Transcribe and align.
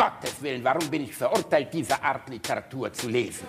Gottes 0.00 0.40
Willen, 0.40 0.64
warum 0.64 0.88
bin 0.88 1.02
ich 1.02 1.14
verurteilt, 1.14 1.74
diese 1.74 2.02
Art 2.02 2.26
Literatur 2.30 2.90
zu 2.90 3.06
lesen? 3.10 3.48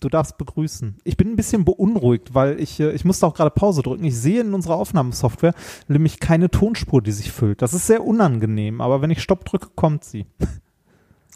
Du 0.00 0.08
darfst 0.08 0.38
begrüßen. 0.38 0.96
Ich 1.04 1.18
bin 1.18 1.32
ein 1.32 1.36
bisschen 1.36 1.66
beunruhigt, 1.66 2.32
weil 2.34 2.58
ich, 2.60 2.80
äh, 2.80 2.92
ich 2.92 3.04
musste 3.04 3.26
auch 3.26 3.34
gerade 3.34 3.50
Pause 3.50 3.82
drücken. 3.82 4.04
Ich 4.04 4.16
sehe 4.16 4.40
in 4.40 4.54
unserer 4.54 4.76
Aufnahmesoftware 4.76 5.52
nämlich 5.86 6.18
keine 6.18 6.50
Tonspur, 6.50 7.02
die 7.02 7.12
sich 7.12 7.30
füllt. 7.30 7.60
Das 7.60 7.74
ist 7.74 7.86
sehr 7.86 8.02
unangenehm, 8.02 8.80
aber 8.80 9.02
wenn 9.02 9.10
ich 9.10 9.22
Stopp 9.22 9.44
drücke, 9.44 9.68
kommt 9.74 10.04
sie. 10.04 10.24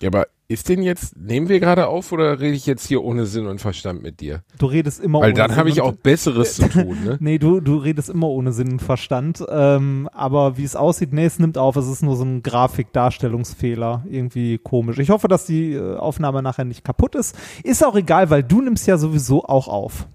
Ja, 0.01 0.09
aber 0.09 0.29
ist 0.51 0.69
denn 0.69 0.83
jetzt, 0.83 1.17
nehmen 1.17 1.49
wir 1.49 1.61
gerade 1.61 1.87
auf 1.87 2.11
oder 2.11 2.41
rede 2.41 2.57
ich 2.57 2.67
jetzt 2.67 2.85
hier 2.85 3.05
ohne 3.05 3.25
Sinn 3.27 3.47
und 3.47 3.61
Verstand 3.61 4.03
mit 4.03 4.19
dir? 4.19 4.43
Du 4.59 4.67
redest 4.67 4.99
immer 4.99 5.21
Weil 5.21 5.31
ohne 5.31 5.35
dann 5.35 5.51
Sinn 5.51 5.59
habe 5.59 5.69
ich 5.69 5.81
auch 5.81 5.93
Besseres 5.93 6.57
zu 6.57 6.69
tun, 6.69 6.99
ne? 7.05 7.19
Nee, 7.21 7.39
du, 7.39 7.61
du 7.61 7.77
redest 7.77 8.11
immer 8.11 8.27
ohne 8.27 8.53
Sinn 8.53 8.73
und 8.73 8.83
Verstand. 8.83 9.45
Ähm, 9.49 10.09
aber 10.13 10.57
wie 10.57 10.65
es 10.65 10.75
aussieht, 10.75 11.13
nee, 11.13 11.25
es 11.25 11.39
nimmt 11.39 11.57
auf. 11.57 11.77
Es 11.77 11.87
ist 11.87 12.03
nur 12.03 12.17
so 12.17 12.25
ein 12.25 12.43
Grafikdarstellungsfehler. 12.43 14.05
Irgendwie 14.11 14.59
komisch. 14.59 14.99
Ich 14.99 15.11
hoffe, 15.11 15.29
dass 15.29 15.47
die 15.47 15.75
äh, 15.75 15.95
Aufnahme 15.95 16.43
nachher 16.43 16.65
nicht 16.65 16.83
kaputt 16.85 17.15
ist. 17.15 17.37
Ist 17.63 17.87
auch 17.87 17.95
egal, 17.95 18.31
weil 18.31 18.43
du 18.43 18.61
nimmst 18.61 18.89
ja 18.89 18.99
sowieso 18.99 19.45
auch 19.45 19.69
auf. 19.69 20.09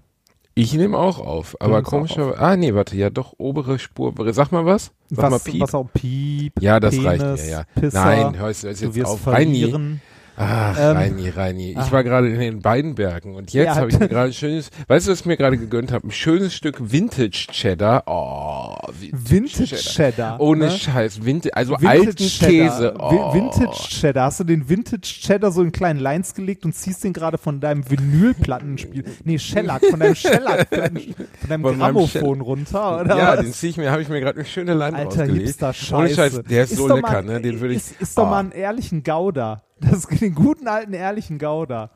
Ich 0.54 0.74
nehme 0.74 0.98
auch 0.98 1.18
auf, 1.18 1.56
aber 1.60 1.82
komischerweise, 1.82 2.38
ah 2.38 2.56
nee, 2.56 2.74
warte, 2.74 2.96
ja 2.96 3.08
doch, 3.08 3.34
obere 3.38 3.78
Spur, 3.78 4.14
sag 4.32 4.52
mal 4.52 4.64
was? 4.66 4.90
Sag 5.10 5.30
was, 5.30 5.30
mal 5.30 5.50
Piep. 5.50 5.60
was 5.62 5.74
auch 5.74 5.88
Piep, 5.92 6.62
Ja, 6.62 6.80
das 6.80 6.94
Penis, 6.94 7.06
reicht 7.06 7.44
mir, 7.44 7.50
ja. 7.50 7.64
Pisser, 7.74 8.04
Nein, 8.04 8.38
hörst 8.38 8.64
du 8.64 8.68
das 8.68 8.80
du 8.80 8.86
jetzt 8.86 9.04
auf, 9.04 9.20
verlieren. 9.20 10.00
Ach, 10.38 10.76
Ähm, 10.78 10.96
Reini, 10.96 11.28
Reini. 11.30 11.70
Ich 11.72 11.78
ah. 11.78 11.90
war 11.92 12.04
gerade 12.04 12.28
in 12.28 12.38
den 12.38 12.60
Beidenbergen 12.60 13.34
und 13.34 13.52
jetzt 13.52 13.64
Ja. 13.66 13.74
habe 13.76 13.88
ich 13.88 13.98
mir 13.98 14.08
gerade 14.08 14.26
ein 14.28 14.32
schönes, 14.34 14.70
weißt 14.86 15.06
du, 15.06 15.12
was 15.12 15.20
ich 15.20 15.26
mir 15.26 15.36
gerade 15.36 15.56
gegönnt 15.56 15.92
habe? 15.92 16.06
Ein 16.06 16.10
schönes 16.10 16.54
Stück 16.54 16.76
Vintage 16.92 17.46
Cheddar. 17.50 18.02
Oh, 18.06 18.76
Vintage 19.12 19.76
Cheddar. 19.76 20.38
Ohne 20.40 20.66
ne? 20.66 20.70
Scheiß, 20.70 21.24
Vintage, 21.24 21.56
also 21.56 21.72
Vintage 21.74 21.88
alten 22.06 22.16
Cheddar. 22.26 22.48
Käse. 22.50 22.94
Oh. 22.98 23.10
Vi- 23.10 23.34
Vintage 23.34 23.88
Cheddar. 23.88 24.24
Hast 24.26 24.40
du 24.40 24.44
den 24.44 24.68
Vintage 24.68 25.00
Cheddar 25.22 25.50
so 25.52 25.62
in 25.62 25.72
kleinen 25.72 26.00
Lines 26.00 26.34
gelegt 26.34 26.64
und 26.64 26.74
ziehst 26.74 27.02
den 27.04 27.12
gerade 27.12 27.38
von 27.38 27.60
deinem 27.60 27.88
Vinylplattenspiel, 27.90 29.04
nee, 29.24 29.38
Shellac, 29.38 29.84
von 29.86 30.00
deinem 30.00 30.14
Shellac-Platten, 30.14 31.14
von 31.40 31.48
deinem 31.48 31.62
Von 31.62 31.78
Grammophon 31.78 32.40
runter, 32.40 33.00
oder 33.00 33.16
Ja, 33.16 33.32
was? 33.36 33.40
den 33.40 33.52
zieh 33.52 33.68
ich 33.68 33.76
mir, 33.76 33.90
habe 33.90 34.02
ich 34.02 34.08
mir 34.08 34.20
gerade 34.20 34.36
eine 34.38 34.44
schöne 34.48 34.74
Leine 34.74 34.98
Alter 34.98 35.20
rausgelegt. 35.20 35.46
Hipster-Scheiße. 35.48 35.94
Ohne 35.96 36.08
Scheiß, 36.14 36.40
der 36.48 36.64
ist, 36.64 36.76
so 36.76 36.88
doch 36.88 36.96
lecker, 36.96 37.10
mal, 37.10 37.24
ne? 37.24 37.40
Den 37.40 37.60
würde 37.60 37.74
ich. 37.74 37.78
Ist, 37.78 38.00
ist 38.00 38.18
doch 38.18 38.24
Oh. 38.24 38.30
mal 38.30 38.40
einen 38.40 38.52
ehrlichen 38.52 39.02
Gouda. 39.02 39.62
Das 39.78 40.08
den 40.08 40.34
guten 40.34 40.68
alten 40.68 40.94
ehrlichen 40.94 41.38
Gouda. 41.38 41.90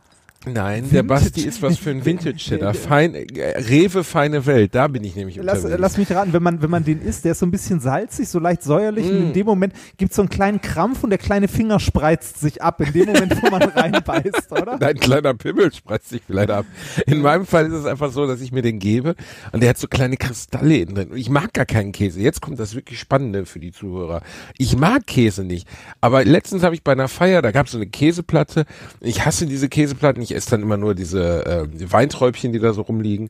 Nein, 0.46 0.84
der 0.90 1.02
Vintage- 1.02 1.06
Basti 1.06 1.40
ist 1.42 1.60
was 1.60 1.76
für 1.76 1.90
ein 1.90 2.02
Vintage 2.04 2.36
Cheddar. 2.36 2.72
Fein, 2.74 3.14
äh, 3.14 3.58
Rewe 3.58 4.02
feine 4.04 4.46
Welt, 4.46 4.74
da 4.74 4.88
bin 4.88 5.04
ich 5.04 5.14
nämlich 5.14 5.36
Lass, 5.36 5.58
unterwegs. 5.58 5.80
lass 5.80 5.98
mich 5.98 6.10
raten, 6.12 6.32
wenn 6.32 6.42
man, 6.42 6.62
wenn 6.62 6.70
man 6.70 6.82
den 6.82 7.02
isst, 7.02 7.26
der 7.26 7.32
ist 7.32 7.40
so 7.40 7.46
ein 7.46 7.50
bisschen 7.50 7.80
salzig, 7.80 8.26
so 8.28 8.38
leicht 8.38 8.62
säuerlich 8.62 9.04
und 9.10 9.18
Mm. 9.20 9.26
in 9.26 9.32
dem 9.34 9.44
Moment 9.46 9.74
gibt 9.98 10.12
es 10.12 10.16
so 10.16 10.22
einen 10.22 10.30
kleinen 10.30 10.62
Krampf 10.62 11.04
und 11.04 11.10
der 11.10 11.18
kleine 11.18 11.46
Finger 11.46 11.78
spreizt 11.78 12.40
sich 12.40 12.62
ab, 12.62 12.80
in 12.80 12.90
dem 12.94 13.06
Moment, 13.12 13.36
wo 13.42 13.50
man 13.50 13.62
reinbeißt, 13.64 14.50
oder? 14.52 14.78
Dein 14.78 14.98
kleiner 14.98 15.34
Pimmel 15.34 15.74
spreizt 15.74 16.08
sich 16.08 16.22
vielleicht 16.26 16.50
ab. 16.50 16.64
In 17.06 17.20
meinem 17.20 17.44
Fall 17.44 17.66
ist 17.66 17.74
es 17.74 17.84
einfach 17.84 18.10
so, 18.10 18.26
dass 18.26 18.40
ich 18.40 18.50
mir 18.50 18.62
den 18.62 18.78
gebe 18.78 19.16
und 19.52 19.62
der 19.62 19.68
hat 19.68 19.78
so 19.78 19.88
kleine 19.88 20.16
Kristalle 20.16 20.78
innen 20.78 20.94
drin. 20.94 21.08
Und 21.10 21.18
ich 21.18 21.28
mag 21.28 21.52
gar 21.52 21.66
keinen 21.66 21.92
Käse. 21.92 22.18
Jetzt 22.20 22.40
kommt 22.40 22.58
das 22.58 22.74
wirklich 22.74 22.98
Spannende 22.98 23.44
für 23.44 23.60
die 23.60 23.72
Zuhörer. 23.72 24.22
Ich 24.56 24.74
mag 24.74 25.06
Käse 25.06 25.44
nicht. 25.44 25.68
Aber 26.00 26.24
letztens 26.24 26.62
habe 26.62 26.74
ich 26.74 26.82
bei 26.82 26.92
einer 26.92 27.08
Feier, 27.08 27.42
da 27.42 27.50
gab 27.50 27.66
es 27.66 27.72
so 27.72 27.78
eine 27.78 27.86
Käseplatte. 27.88 28.64
Ich 29.00 29.26
hasse 29.26 29.44
diese 29.46 29.68
Käseplatten. 29.68 30.22
Ich 30.22 30.29
esse 30.34 30.50
dann 30.50 30.62
immer 30.62 30.76
nur 30.76 30.94
diese 30.94 31.46
äh, 31.46 31.92
Weinträubchen, 31.92 32.52
die 32.52 32.58
da 32.58 32.72
so 32.72 32.82
rumliegen. 32.82 33.28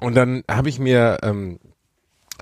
Und 0.00 0.14
dann 0.16 0.42
habe 0.48 0.68
ich 0.68 0.78
mir 0.78 1.18
ähm, 1.22 1.58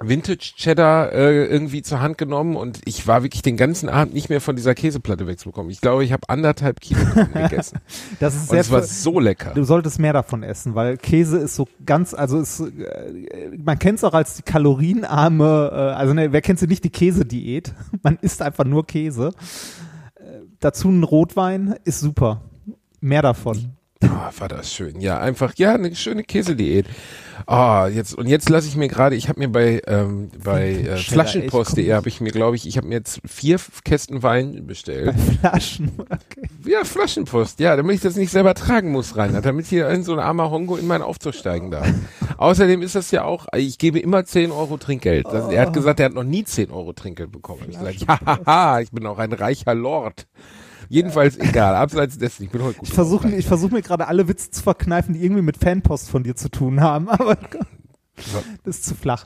Vintage 0.02 0.55
Cheddar 0.56 1.12
äh, 1.12 1.44
irgendwie 1.44 1.83
zur 1.83 2.00
Hand 2.00 2.16
genommen 2.16 2.56
und 2.56 2.80
ich 2.86 3.06
war 3.06 3.22
wirklich 3.22 3.42
den 3.42 3.58
ganzen 3.58 3.91
Abend 3.91 4.14
nicht 4.14 4.30
mehr 4.30 4.41
von 4.41 4.56
dieser 4.56 4.74
Käseplatte 4.74 5.27
wegzubekommen. 5.27 5.70
Ich 5.70 5.83
glaube, 5.83 6.05
ich 6.05 6.12
habe 6.12 6.28
anderthalb 6.28 6.80
Kilo 6.80 7.01
gegessen. 7.34 7.80
Das 8.18 8.34
ist 8.34 8.42
Und 8.42 8.48
sehr 8.48 8.61
es 8.61 8.70
war 8.70 8.83
so 8.83 9.20
lecker. 9.20 9.52
Du 9.55 9.62
solltest 9.64 9.98
mehr 9.98 10.14
davon 10.14 10.42
essen, 10.42 10.74
weil 10.74 10.96
Käse 10.96 11.39
ist 11.39 11.55
so 11.55 11.68
ganz, 11.84 12.14
also 12.14 12.40
ist, 12.40 12.61
äh, 12.61 13.51
man 13.62 13.78
kennt 13.78 13.98
es 13.98 14.05
auch 14.05 14.14
als 14.14 14.36
die 14.36 14.42
kalorienarme, 14.42 15.70
äh, 15.70 15.77
also 15.77 16.14
ne, 16.14 16.33
wer 16.33 16.40
kennt 16.40 16.58
sie 16.58 16.67
nicht, 16.67 16.83
die 16.84 16.90
Käsediät. 16.90 17.74
Man 18.02 18.18
isst 18.22 18.40
einfach 18.40 18.64
nur 18.64 18.86
Käse. 18.86 19.33
Äh, 20.14 20.22
dazu 20.61 20.89
ein 20.89 21.02
Rotwein 21.02 21.74
ist 21.84 22.01
super. 22.01 22.40
Mehr 23.01 23.22
davon. 23.22 23.77
Oh, 24.02 24.08
war 24.38 24.48
das 24.48 24.72
schön. 24.72 25.00
Ja, 25.00 25.18
einfach, 25.20 25.55
ja, 25.56 25.74
eine 25.74 25.94
schöne 25.94 26.24
Käsediät. 26.24 26.86
Ah, 27.46 27.88
jetzt, 27.88 28.14
und 28.14 28.27
jetzt 28.27 28.48
lasse 28.48 28.68
ich 28.68 28.77
mir 28.77 28.88
gerade, 28.88 29.16
ich 29.16 29.28
habe 29.28 29.40
mir 29.40 29.48
bei, 29.48 29.83
ähm, 29.86 30.30
bei 30.42 30.72
äh, 30.72 30.96
Flaschenpost.de 30.96 31.92
habe 31.92 32.08
ich 32.08 32.20
mir, 32.20 32.33
glaube 32.33 32.56
ich, 32.56 32.66
ich 32.66 32.77
habe 32.77 32.86
mir 32.86 32.94
jetzt 32.94 33.20
vier 33.27 33.58
Kästen 33.84 34.22
Wein 34.22 34.66
bestellt. 34.66 35.14
Flaschen. 35.40 35.92
Okay. 35.98 36.48
Ja, 36.64 36.84
Flaschenpost, 36.84 37.60
ja, 37.60 37.77
damit 37.77 37.96
ich 37.96 38.02
das 38.02 38.16
nicht 38.16 38.30
selber 38.30 38.55
tragen 38.55 38.90
muss, 38.90 39.16
Reinhard, 39.16 39.44
damit 39.44 39.66
hier 39.66 39.89
ein 39.89 40.02
so 40.02 40.12
ein 40.12 40.18
armer 40.18 40.50
Hongo 40.50 40.77
in 40.77 40.86
meinen 40.86 41.02
Aufzug 41.02 41.34
steigen 41.34 41.70
darf. 41.70 41.89
Außerdem 42.36 42.83
ist 42.83 42.94
das 42.94 43.10
ja 43.10 43.24
auch, 43.24 43.46
ich 43.55 43.78
gebe 43.78 43.98
immer 43.98 44.24
10 44.24 44.50
Euro 44.50 44.77
Trinkgeld. 44.77 45.27
Das, 45.27 45.50
er 45.50 45.62
hat 45.62 45.72
gesagt, 45.72 46.00
er 46.00 46.06
hat 46.06 46.14
noch 46.14 46.24
nie 46.24 46.44
10 46.44 46.70
Euro 46.70 46.92
Trinkgeld 46.92 47.33
bekommen. 47.33 47.66
Ich 47.68 47.78
gesagt, 47.78 48.00
ja, 48.08 48.18
haha, 48.24 48.80
ich 48.80 48.90
bin 48.90 49.06
auch 49.06 49.18
ein 49.18 49.33
reicher 49.33 49.74
Lord. 49.74 50.27
Jedenfalls 50.92 51.39
egal, 51.39 51.77
abseits 51.77 52.18
dessen, 52.18 52.42
ich 52.42 52.51
bin 52.51 52.62
heute 52.62 52.78
gut. 52.78 52.89
Ich 52.89 52.95
versuche 52.95 53.42
versuch 53.42 53.70
mir 53.70 53.80
gerade 53.80 54.08
alle 54.08 54.27
Witze 54.27 54.51
zu 54.51 54.62
verkneifen, 54.62 55.14
die 55.14 55.23
irgendwie 55.24 55.42
mit 55.42 55.56
Fanpost 55.56 56.11
von 56.11 56.24
dir 56.24 56.34
zu 56.34 56.48
tun 56.51 56.80
haben, 56.80 57.08
aber 57.08 57.36
das 58.64 58.78
ist 58.78 58.84
zu 58.84 58.95
flach. 58.95 59.24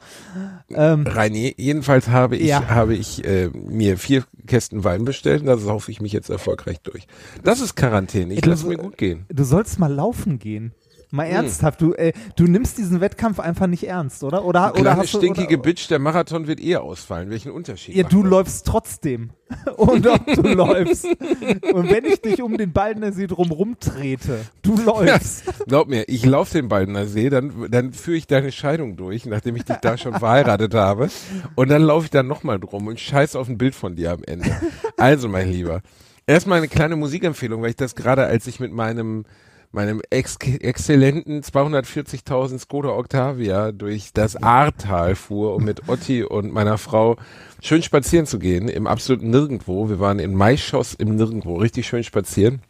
Ähm, 0.69 1.07
Reini, 1.07 1.55
jedenfalls 1.57 2.09
habe 2.09 2.37
ich, 2.37 2.49
Ja. 2.49 2.69
habe 2.69 2.95
ich 2.95 3.25
äh, 3.25 3.49
mir 3.49 3.97
vier 3.99 4.25
Kästen 4.47 4.85
Wein 4.85 5.05
bestellt 5.05 5.41
und 5.41 5.47
da 5.47 5.57
saufe 5.57 5.91
ich 5.91 6.01
mich 6.01 6.13
jetzt 6.13 6.29
erfolgreich 6.31 6.81
durch. 6.83 7.07
Das 7.43 7.61
ist 7.61 7.75
Quarantäne. 7.77 8.35
Ich 8.35 8.45
lasse 8.45 8.67
mir 8.67 8.77
gut 8.77 8.97
gehen. 8.99 9.25
du 9.31 9.43
sollst 9.45 9.79
mal 9.79 9.93
laufen 9.93 10.39
gehen. 10.39 10.75
Hm. 11.15 11.17
Mal 11.17 11.27
ernsthaft, 11.27 11.81
du, 11.81 11.93
äh, 11.93 12.13
du 12.35 12.45
nimmst 12.45 12.77
diesen 12.77 13.01
Wettkampf 13.01 13.39
einfach 13.39 13.69
nicht 13.69 13.87
ernst, 13.87 14.25
oder? 14.25 14.45
Oder, 14.45 14.73
oder 14.73 14.81
Kleine 14.81 14.97
hast 14.97 15.15
du, 15.15 15.19
stinkige 15.19 15.55
oder, 15.55 15.63
Bitch, 15.63 15.89
der 15.89 16.01
Marathon 16.01 16.49
wird 16.49 16.61
eher 16.61 16.83
ausfallen. 16.83 17.31
Welchen 17.31 17.53
Unterschied? 17.53 17.95
Ja, 17.95 18.03
du 18.03 18.23
das? 18.23 18.31
läufst 18.31 18.67
trotzdem. 18.67 19.31
Und 19.77 20.09
ob 20.09 20.27
du 20.27 20.43
läufst. 20.43 21.05
Und 21.05 21.89
wenn 21.91 22.05
ich 22.05 22.21
dich 22.21 22.43
um 22.43 22.57
den 22.57 22.73
Baldner 22.73 23.13
See 23.13 23.29
drum 23.29 23.53
rumtrete, 23.53 24.41
du 24.63 24.77
läufst. 24.85 25.45
Glaub 25.69 25.89
mir, 25.89 26.09
ich 26.09 26.25
laufe 26.25 26.55
den 26.55 26.69
Baldener 26.69 27.07
See, 27.07 27.31
dann, 27.31 27.71
dann 27.71 27.93
führe 27.93 28.17
ich 28.17 28.27
deine 28.27 28.51
Scheidung 28.51 28.97
durch, 28.97 29.25
nachdem 29.25 29.55
ich 29.55 29.65
dich 29.65 29.77
da 29.77 29.97
schon 29.97 30.15
verheiratet 30.15 30.75
habe. 30.75 31.11
Und 31.55 31.69
dann 31.69 31.83
laufe 31.83 32.07
ich 32.07 32.11
da 32.11 32.25
nochmal 32.25 32.59
drum 32.59 32.89
und 32.89 32.99
scheiß 32.99 33.37
auf 33.37 33.49
ein 33.49 33.57
Bild 33.57 33.77
von 33.77 33.95
dir 33.95 34.13
am 34.13 34.25
Ende. 34.25 34.51
Also, 34.97 35.29
mein 35.29 35.51
Lieber, 35.51 35.83
erstmal 36.27 36.59
eine 36.59 36.69
kleine 36.69 36.97
Musikempfehlung, 36.97 37.63
weil 37.63 37.71
ich 37.71 37.77
das 37.77 37.95
gerade, 37.95 38.25
als 38.25 38.49
ich 38.49 38.59
mit 38.59 38.73
meinem 38.73 39.25
meinem 39.75 40.01
ex 40.11 40.37
exzellenten 40.37 41.43
240.000 41.43 42.59
Skoda 42.59 42.91
Octavia 42.91 43.73
durch 43.73 44.13
das 44.13 44.37
Ahrtal 44.37 45.15
fuhr, 45.15 45.55
um 45.55 45.65
mit 45.65 45.89
Otti 45.89 46.23
und 46.23 46.53
meiner 46.53 46.79
Frau 46.79 47.17
schön 47.61 47.83
spazieren 47.83 48.27
zu 48.27 48.39
gehen, 48.39 48.69
im 48.69 48.87
absoluten 48.87 49.31
Nirgendwo. 49.31 49.89
Wir 49.89 50.01
waren 50.01 50.19
in 50.19 50.35
Maischoss 50.35 50.95
im 50.95 51.17
Nirgendwo, 51.17 51.57
richtig 51.57 51.87
schön 51.87 52.05
spazieren. 52.05 52.63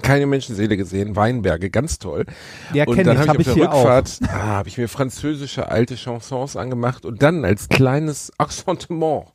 Keine 0.00 0.26
Menschenseele 0.26 0.76
gesehen, 0.76 1.16
Weinberge, 1.16 1.70
ganz 1.70 1.98
toll. 1.98 2.24
Ja, 2.72 2.86
und 2.86 2.96
dann 3.06 3.14
ich, 3.14 3.28
habe 3.28 3.28
hab 3.28 3.38
ich 3.38 3.50
auf 3.50 3.56
ich 3.56 3.62
der. 3.62 3.72
Rückfahrt, 3.72 4.18
ah, 4.22 4.46
habe 4.46 4.68
ich 4.68 4.78
mir 4.78 4.88
französische 4.88 5.68
alte 5.68 5.96
Chansons 5.96 6.56
angemacht 6.56 7.04
und 7.04 7.22
dann 7.22 7.44
als 7.44 7.68
kleines 7.68 8.32
Accentement 8.38 9.26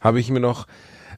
habe 0.00 0.18
ich 0.18 0.28
mir 0.28 0.40
noch 0.40 0.66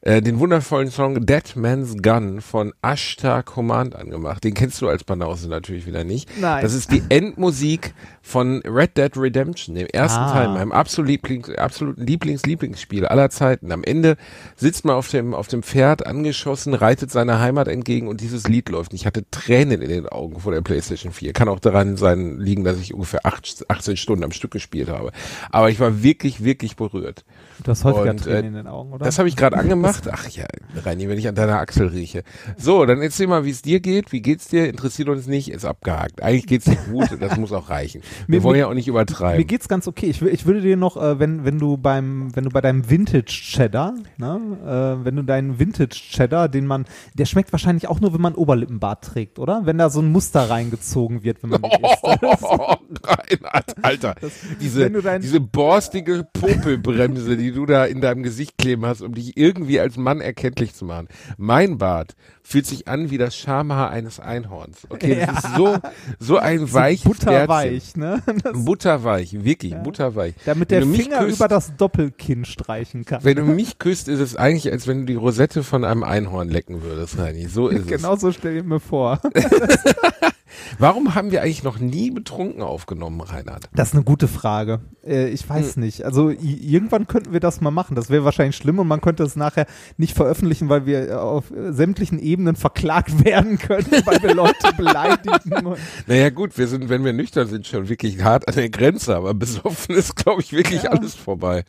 äh, 0.04 0.20
den 0.20 0.38
wundervollen 0.38 0.90
Song 0.90 1.24
Dead 1.24 1.56
Man's 1.56 1.96
Gun 2.02 2.42
von 2.42 2.74
Ashta 2.82 3.42
Command 3.42 3.96
angemacht. 3.96 4.44
Den 4.44 4.52
kennst 4.52 4.82
du 4.82 4.88
als 4.88 5.02
Banause 5.02 5.48
natürlich 5.48 5.86
wieder 5.86 6.04
nicht. 6.04 6.28
Nein. 6.38 6.62
Das 6.62 6.74
ist 6.74 6.92
die 6.92 7.02
Endmusik 7.08 7.94
von 8.20 8.60
Red 8.66 8.98
Dead 8.98 9.16
Redemption, 9.16 9.74
dem 9.74 9.86
ersten 9.86 10.20
Ah. 10.20 10.32
Teil, 10.32 10.48
meinem 10.48 10.72
absolut 10.72 11.08
Lieblings, 11.08 11.48
absoluten 11.56 12.06
Lieblings, 12.06 12.44
Lieblingsspiel 12.44 13.06
aller 13.06 13.30
Zeiten. 13.30 13.72
Am 13.72 13.82
Ende 13.82 14.16
sitzt 14.56 14.84
man 14.84 14.94
auf 14.94 15.08
dem, 15.08 15.32
auf 15.32 15.48
dem 15.48 15.62
Pferd 15.62 16.06
angeschossen, 16.06 16.74
reitet 16.74 17.10
seiner 17.10 17.40
Heimat 17.40 17.68
entgegen 17.68 18.06
und 18.08 18.20
dieses 18.20 18.46
Lied 18.46 18.68
läuft. 18.68 18.92
Und 18.92 18.96
Ich 18.96 19.06
hatte 19.06 19.24
Tränen 19.30 19.80
in 19.80 19.88
den 19.88 20.06
Augen 20.06 20.38
vor 20.38 20.52
der 20.52 20.60
PlayStation 20.60 21.12
4. 21.12 21.32
Kann 21.32 21.48
auch 21.48 21.60
daran 21.60 21.96
sein, 21.96 22.38
liegen, 22.40 22.62
dass 22.64 22.78
ich 22.78 22.92
ungefähr 22.92 23.24
acht, 23.24 23.64
18 23.68 23.96
Stunden 23.96 24.24
am 24.24 24.32
Stück 24.32 24.50
gespielt 24.50 24.90
habe. 24.90 25.12
Aber 25.50 25.70
ich 25.70 25.80
war 25.80 26.02
wirklich, 26.02 26.44
wirklich 26.44 26.76
berührt. 26.76 27.24
Du 27.62 27.70
hast 27.70 27.84
häufiger 27.84 28.10
Und, 28.10 28.22
Tränen 28.22 28.44
äh, 28.44 28.48
in 28.48 28.54
den 28.54 28.66
Augen, 28.66 28.92
oder? 28.92 29.04
Das 29.04 29.18
habe 29.18 29.28
ich 29.28 29.36
gerade 29.36 29.56
angemacht 29.56 29.93
gedacht? 30.02 30.20
Ach 30.26 30.28
ja, 30.30 30.46
Reini, 30.84 31.08
wenn 31.08 31.18
ich 31.18 31.28
an 31.28 31.34
deiner 31.34 31.58
Achsel 31.58 31.88
rieche. 31.88 32.22
So, 32.56 32.84
dann 32.86 33.00
erzähl 33.02 33.26
mal, 33.26 33.44
wie 33.44 33.50
es 33.50 33.62
dir 33.62 33.80
geht. 33.80 34.12
Wie 34.12 34.20
geht's 34.22 34.48
dir? 34.48 34.68
Interessiert 34.68 35.08
uns 35.08 35.26
nicht, 35.26 35.50
ist 35.50 35.64
abgehakt. 35.64 36.22
Eigentlich 36.22 36.46
geht's 36.46 36.64
dir 36.66 36.76
gut, 36.90 37.08
das 37.20 37.36
muss 37.36 37.52
auch 37.52 37.68
reichen. 37.70 38.02
Wir 38.26 38.38
Mir- 38.38 38.42
wollen 38.44 38.58
ja 38.58 38.66
auch 38.66 38.74
nicht 38.74 38.88
übertreiben. 38.88 39.38
Mir 39.38 39.44
geht's 39.46 39.68
ganz 39.68 39.86
okay. 39.88 40.06
Ich, 40.06 40.22
ich 40.22 40.46
würde 40.46 40.60
dir 40.60 40.76
noch, 40.76 40.96
äh, 40.96 41.18
wenn, 41.18 41.44
wenn 41.44 41.58
du 41.58 41.76
beim, 41.76 42.34
wenn 42.36 42.44
du 42.44 42.50
bei 42.50 42.60
deinem 42.60 42.88
Vintage 42.90 43.24
Cheddar, 43.26 43.94
ne, 44.16 44.98
äh, 45.00 45.04
wenn 45.04 45.16
du 45.16 45.22
deinen 45.22 45.58
Vintage 45.58 45.94
Cheddar, 46.10 46.48
den 46.48 46.66
man, 46.66 46.84
der 47.14 47.24
schmeckt 47.26 47.52
wahrscheinlich 47.52 47.88
auch 47.88 48.00
nur, 48.00 48.12
wenn 48.14 48.20
man 48.20 48.34
Oberlippenbart 48.34 49.04
trägt, 49.04 49.38
oder? 49.38 49.62
Wenn 49.64 49.78
da 49.78 49.90
so 49.90 50.00
ein 50.00 50.10
Muster 50.12 50.48
reingezogen 50.50 51.22
wird, 51.22 51.42
wenn 51.42 51.50
man 51.50 51.62
isst. 51.64 52.02
Oh, 52.02 52.74
Reinhard, 53.02 53.74
Alter, 53.82 54.14
diese, 54.60 54.80
wenn 54.80 54.92
du 54.92 55.00
dein- 55.02 55.20
diese 55.22 55.40
borstige 55.40 56.26
Popelbremse, 56.32 57.36
die 57.36 57.52
du 57.52 57.66
da 57.66 57.84
in 57.84 58.00
deinem 58.00 58.22
Gesicht 58.22 58.58
kleben 58.58 58.86
hast, 58.86 59.00
um 59.02 59.14
dich 59.14 59.36
irgendwie 59.36 59.80
als 59.84 59.96
Mann 59.96 60.20
erkenntlich 60.20 60.74
zu 60.74 60.84
machen. 60.84 61.06
Mein 61.36 61.78
Bart 61.78 62.16
fühlt 62.42 62.66
sich 62.66 62.88
an 62.88 63.10
wie 63.10 63.18
das 63.18 63.36
Schamhaar 63.36 63.90
eines 63.90 64.18
Einhorns. 64.20 64.78
Okay, 64.90 65.24
das 65.26 65.44
ist 65.44 65.54
so, 65.56 65.76
so 66.18 66.38
ein 66.38 66.70
weich 66.72 67.04
Butterweich, 67.04 67.96
ne? 67.96 68.22
Das, 68.42 68.64
Butterweich, 68.64 69.44
wirklich, 69.44 69.74
butterweich. 69.76 70.34
damit 70.44 70.70
der 70.70 70.82
Finger 70.82 71.20
küsst- 71.20 71.36
über 71.36 71.48
das 71.48 71.76
Doppelkinn 71.76 72.44
streichen 72.44 73.04
kann. 73.04 73.22
Wenn 73.24 73.36
du 73.36 73.44
mich 73.44 73.78
küsst, 73.78 74.08
ist 74.08 74.20
es 74.20 74.36
eigentlich, 74.36 74.70
als 74.72 74.86
wenn 74.86 75.00
du 75.00 75.06
die 75.06 75.14
Rosette 75.14 75.62
von 75.62 75.84
einem 75.84 76.02
Einhorn 76.02 76.48
lecken 76.48 76.82
würdest, 76.82 77.18
Reini. 77.18 77.46
So 77.46 77.68
ist 77.68 77.80
es. 77.90 78.02
Genau 78.02 78.16
so 78.16 78.32
stell 78.32 78.56
ich 78.58 78.64
mir 78.64 78.80
vor. 78.80 79.20
Warum 80.78 81.14
haben 81.14 81.30
wir 81.30 81.42
eigentlich 81.42 81.62
noch 81.62 81.78
nie 81.78 82.10
betrunken 82.10 82.62
aufgenommen, 82.62 83.20
Reinhard? 83.20 83.68
Das 83.74 83.88
ist 83.88 83.94
eine 83.94 84.04
gute 84.04 84.28
Frage. 84.28 84.80
Äh, 85.06 85.28
ich 85.28 85.42
Hm. 85.42 85.48
weiß 85.50 85.76
nicht. 85.76 86.04
Also 86.04 86.30
irgendwann 86.30 87.06
könnten 87.06 87.32
wir 87.32 87.40
das 87.40 87.60
mal 87.60 87.70
machen. 87.70 87.94
Das 87.94 88.10
wäre 88.10 88.24
wahrscheinlich 88.24 88.56
schlimm 88.56 88.78
und 88.78 88.86
man 88.88 89.00
könnte 89.00 89.22
es 89.22 89.36
nachher 89.36 89.66
nicht 89.96 90.14
veröffentlichen, 90.16 90.68
weil 90.68 90.86
wir 90.86 91.08
äh, 91.08 91.12
auf 91.14 91.50
äh, 91.50 91.72
sämtlichen 91.72 92.18
Ebenen 92.18 92.56
verklagt 92.56 93.24
werden 93.24 93.58
können, 93.58 93.86
weil 94.04 94.22
wir 94.22 94.34
Leute 94.34 94.72
beleidigen. 94.76 95.74
Naja 96.06 96.30
gut, 96.30 96.56
wir 96.58 96.68
sind, 96.68 96.88
wenn 96.88 97.04
wir 97.04 97.12
nüchtern 97.12 97.48
sind, 97.48 97.66
schon 97.66 97.88
wirklich 97.88 98.22
hart 98.22 98.48
an 98.48 98.54
der 98.54 98.70
Grenze, 98.70 99.16
aber 99.16 99.34
besoffen 99.34 99.94
ist, 99.94 100.16
glaube 100.16 100.40
ich, 100.42 100.52
wirklich 100.52 100.90
alles 100.90 101.14
vorbei. 101.14 101.64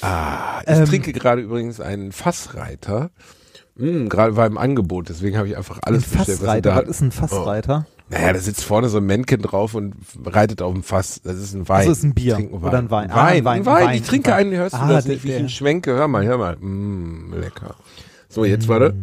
Ah, 0.00 0.60
ich 0.62 0.68
Ähm. 0.76 0.84
trinke 0.86 1.12
gerade 1.12 1.42
übrigens 1.42 1.80
einen 1.80 2.12
Fassreiter. 2.12 3.10
Mm, 3.76 4.08
gerade 4.08 4.36
war 4.36 4.46
im 4.46 4.58
Angebot, 4.58 5.08
deswegen 5.08 5.36
habe 5.38 5.48
ich 5.48 5.56
einfach 5.56 5.78
alles 5.82 6.04
ein 6.04 6.16
bestellt. 6.18 6.28
was 6.28 6.36
Fassreiter. 6.46 6.70
da 6.70 6.76
Was 6.82 6.88
ist 6.88 7.00
ein 7.00 7.12
Fassreiter? 7.12 7.86
Naja, 8.10 8.32
da 8.32 8.38
sitzt 8.38 8.64
vorne 8.64 8.88
so 8.88 8.98
ein 8.98 9.04
Männchen 9.04 9.42
drauf 9.42 9.74
und 9.74 9.94
reitet 10.24 10.62
auf 10.62 10.72
dem 10.72 10.82
Fass. 10.82 11.20
Das 11.22 11.36
ist 11.36 11.52
ein 11.54 11.68
Wein. 11.68 11.80
Also 11.80 11.92
ist 11.92 12.04
ein 12.04 12.14
Bier 12.14 12.34
Trinken 12.36 12.54
oder 12.56 12.78
ein 12.78 12.90
Wein. 12.90 13.10
Wein, 13.10 13.10
Ah, 13.10 13.24
ein 13.26 13.36
ein 13.38 13.44
Wein, 13.44 13.66
Wein. 13.66 13.86
Wein, 13.86 13.96
Ich 13.96 14.02
trinke 14.02 14.30
Wein. 14.30 14.46
einen, 14.48 14.52
hörst 14.56 14.74
du 14.74 14.78
Ah, 14.78 14.88
das 14.88 15.04
der- 15.04 15.14
nicht, 15.14 15.24
wie 15.24 15.32
ich 15.32 15.38
ihn 15.40 15.48
schwenke? 15.50 15.92
Hör 15.92 16.08
mal, 16.08 16.24
hör 16.24 16.38
mal. 16.38 16.56
Mm, 16.56 17.34
lecker. 17.38 17.74
So, 18.30 18.44
jetzt 18.46 18.66
warte. 18.68 18.94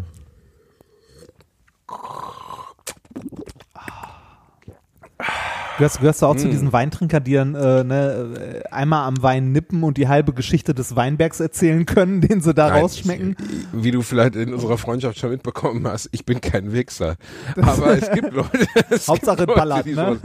Gehörst, 5.77 5.99
gehörst 5.99 6.21
du 6.21 6.25
auch 6.27 6.35
zu 6.37 6.47
Mm. 6.47 6.51
diesen 6.51 6.73
Weintrinker, 6.73 7.19
die 7.19 7.33
dann 7.33 7.53
äh, 7.55 7.83
ne, 7.83 8.63
äh, 8.65 8.69
einmal 8.73 9.07
am 9.07 9.21
Wein 9.21 9.51
nippen 9.51 9.83
und 9.83 9.97
die 9.97 10.07
halbe 10.07 10.31
Geschichte 10.33 10.73
des 10.73 10.95
Weinbergs 10.95 11.39
erzählen 11.39 11.85
können, 11.85 12.21
den 12.27 12.41
sie 12.41 12.53
da 12.53 12.69
Nein, 12.69 12.81
rausschmecken? 12.81 13.35
Ich, 13.39 13.83
wie 13.83 13.91
du 13.91 14.01
vielleicht 14.01 14.35
in 14.35 14.53
unserer 14.53 14.77
Freundschaft 14.77 15.19
schon 15.19 15.31
mitbekommen 15.31 15.85
hast, 15.87 16.09
ich 16.11 16.25
bin 16.25 16.39
kein 16.39 16.71
Wichser. 16.71 17.15
Aber 17.61 17.97
es 17.97 18.09
gibt 18.11 18.31
Leute. 18.33 18.67
Es 18.89 19.07
Hauptsache 19.07 19.37
gibt 19.37 19.49
Leute, 19.49 19.59
ballert, 19.59 19.85
ne? 19.87 20.19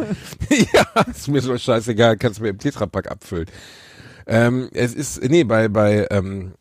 So, 0.48 0.54
ja, 0.72 1.02
ist 1.10 1.28
mir 1.28 1.40
so 1.40 1.56
scheißegal, 1.56 2.16
kannst 2.16 2.38
du 2.38 2.42
mir 2.44 2.50
im 2.50 2.58
Tetrapack 2.58 3.10
abfüllen. 3.10 3.46
Ähm, 4.26 4.68
es 4.72 4.94
ist, 4.94 5.22
nee, 5.28 5.42
bei, 5.42 5.68
bei, 5.68 6.06
ähm, 6.10 6.52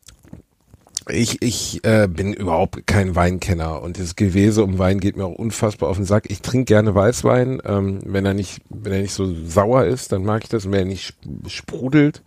ich, 1.12 1.42
ich 1.42 1.84
äh, 1.84 2.08
bin 2.08 2.32
überhaupt 2.32 2.86
kein 2.86 3.14
Weinkenner 3.14 3.82
und 3.82 3.98
das 3.98 4.16
Gewese 4.16 4.64
um 4.64 4.78
Wein 4.78 5.00
geht 5.00 5.16
mir 5.16 5.24
auch 5.26 5.34
unfassbar 5.34 5.88
auf 5.88 5.96
den 5.96 6.06
Sack. 6.06 6.24
Ich 6.30 6.42
trinke 6.42 6.66
gerne 6.66 6.94
Weißwein, 6.94 7.60
ähm, 7.64 7.98
wenn 8.04 8.26
er 8.26 8.34
nicht, 8.34 8.60
wenn 8.68 8.92
er 8.92 9.02
nicht 9.02 9.12
so 9.14 9.32
sauer 9.46 9.84
ist, 9.84 10.12
dann 10.12 10.24
mag 10.24 10.42
ich 10.44 10.48
das. 10.48 10.64
Wenn 10.66 10.74
er 10.80 10.84
nicht 10.84 11.06
sp- 11.12 11.48
sprudelt 11.48 12.22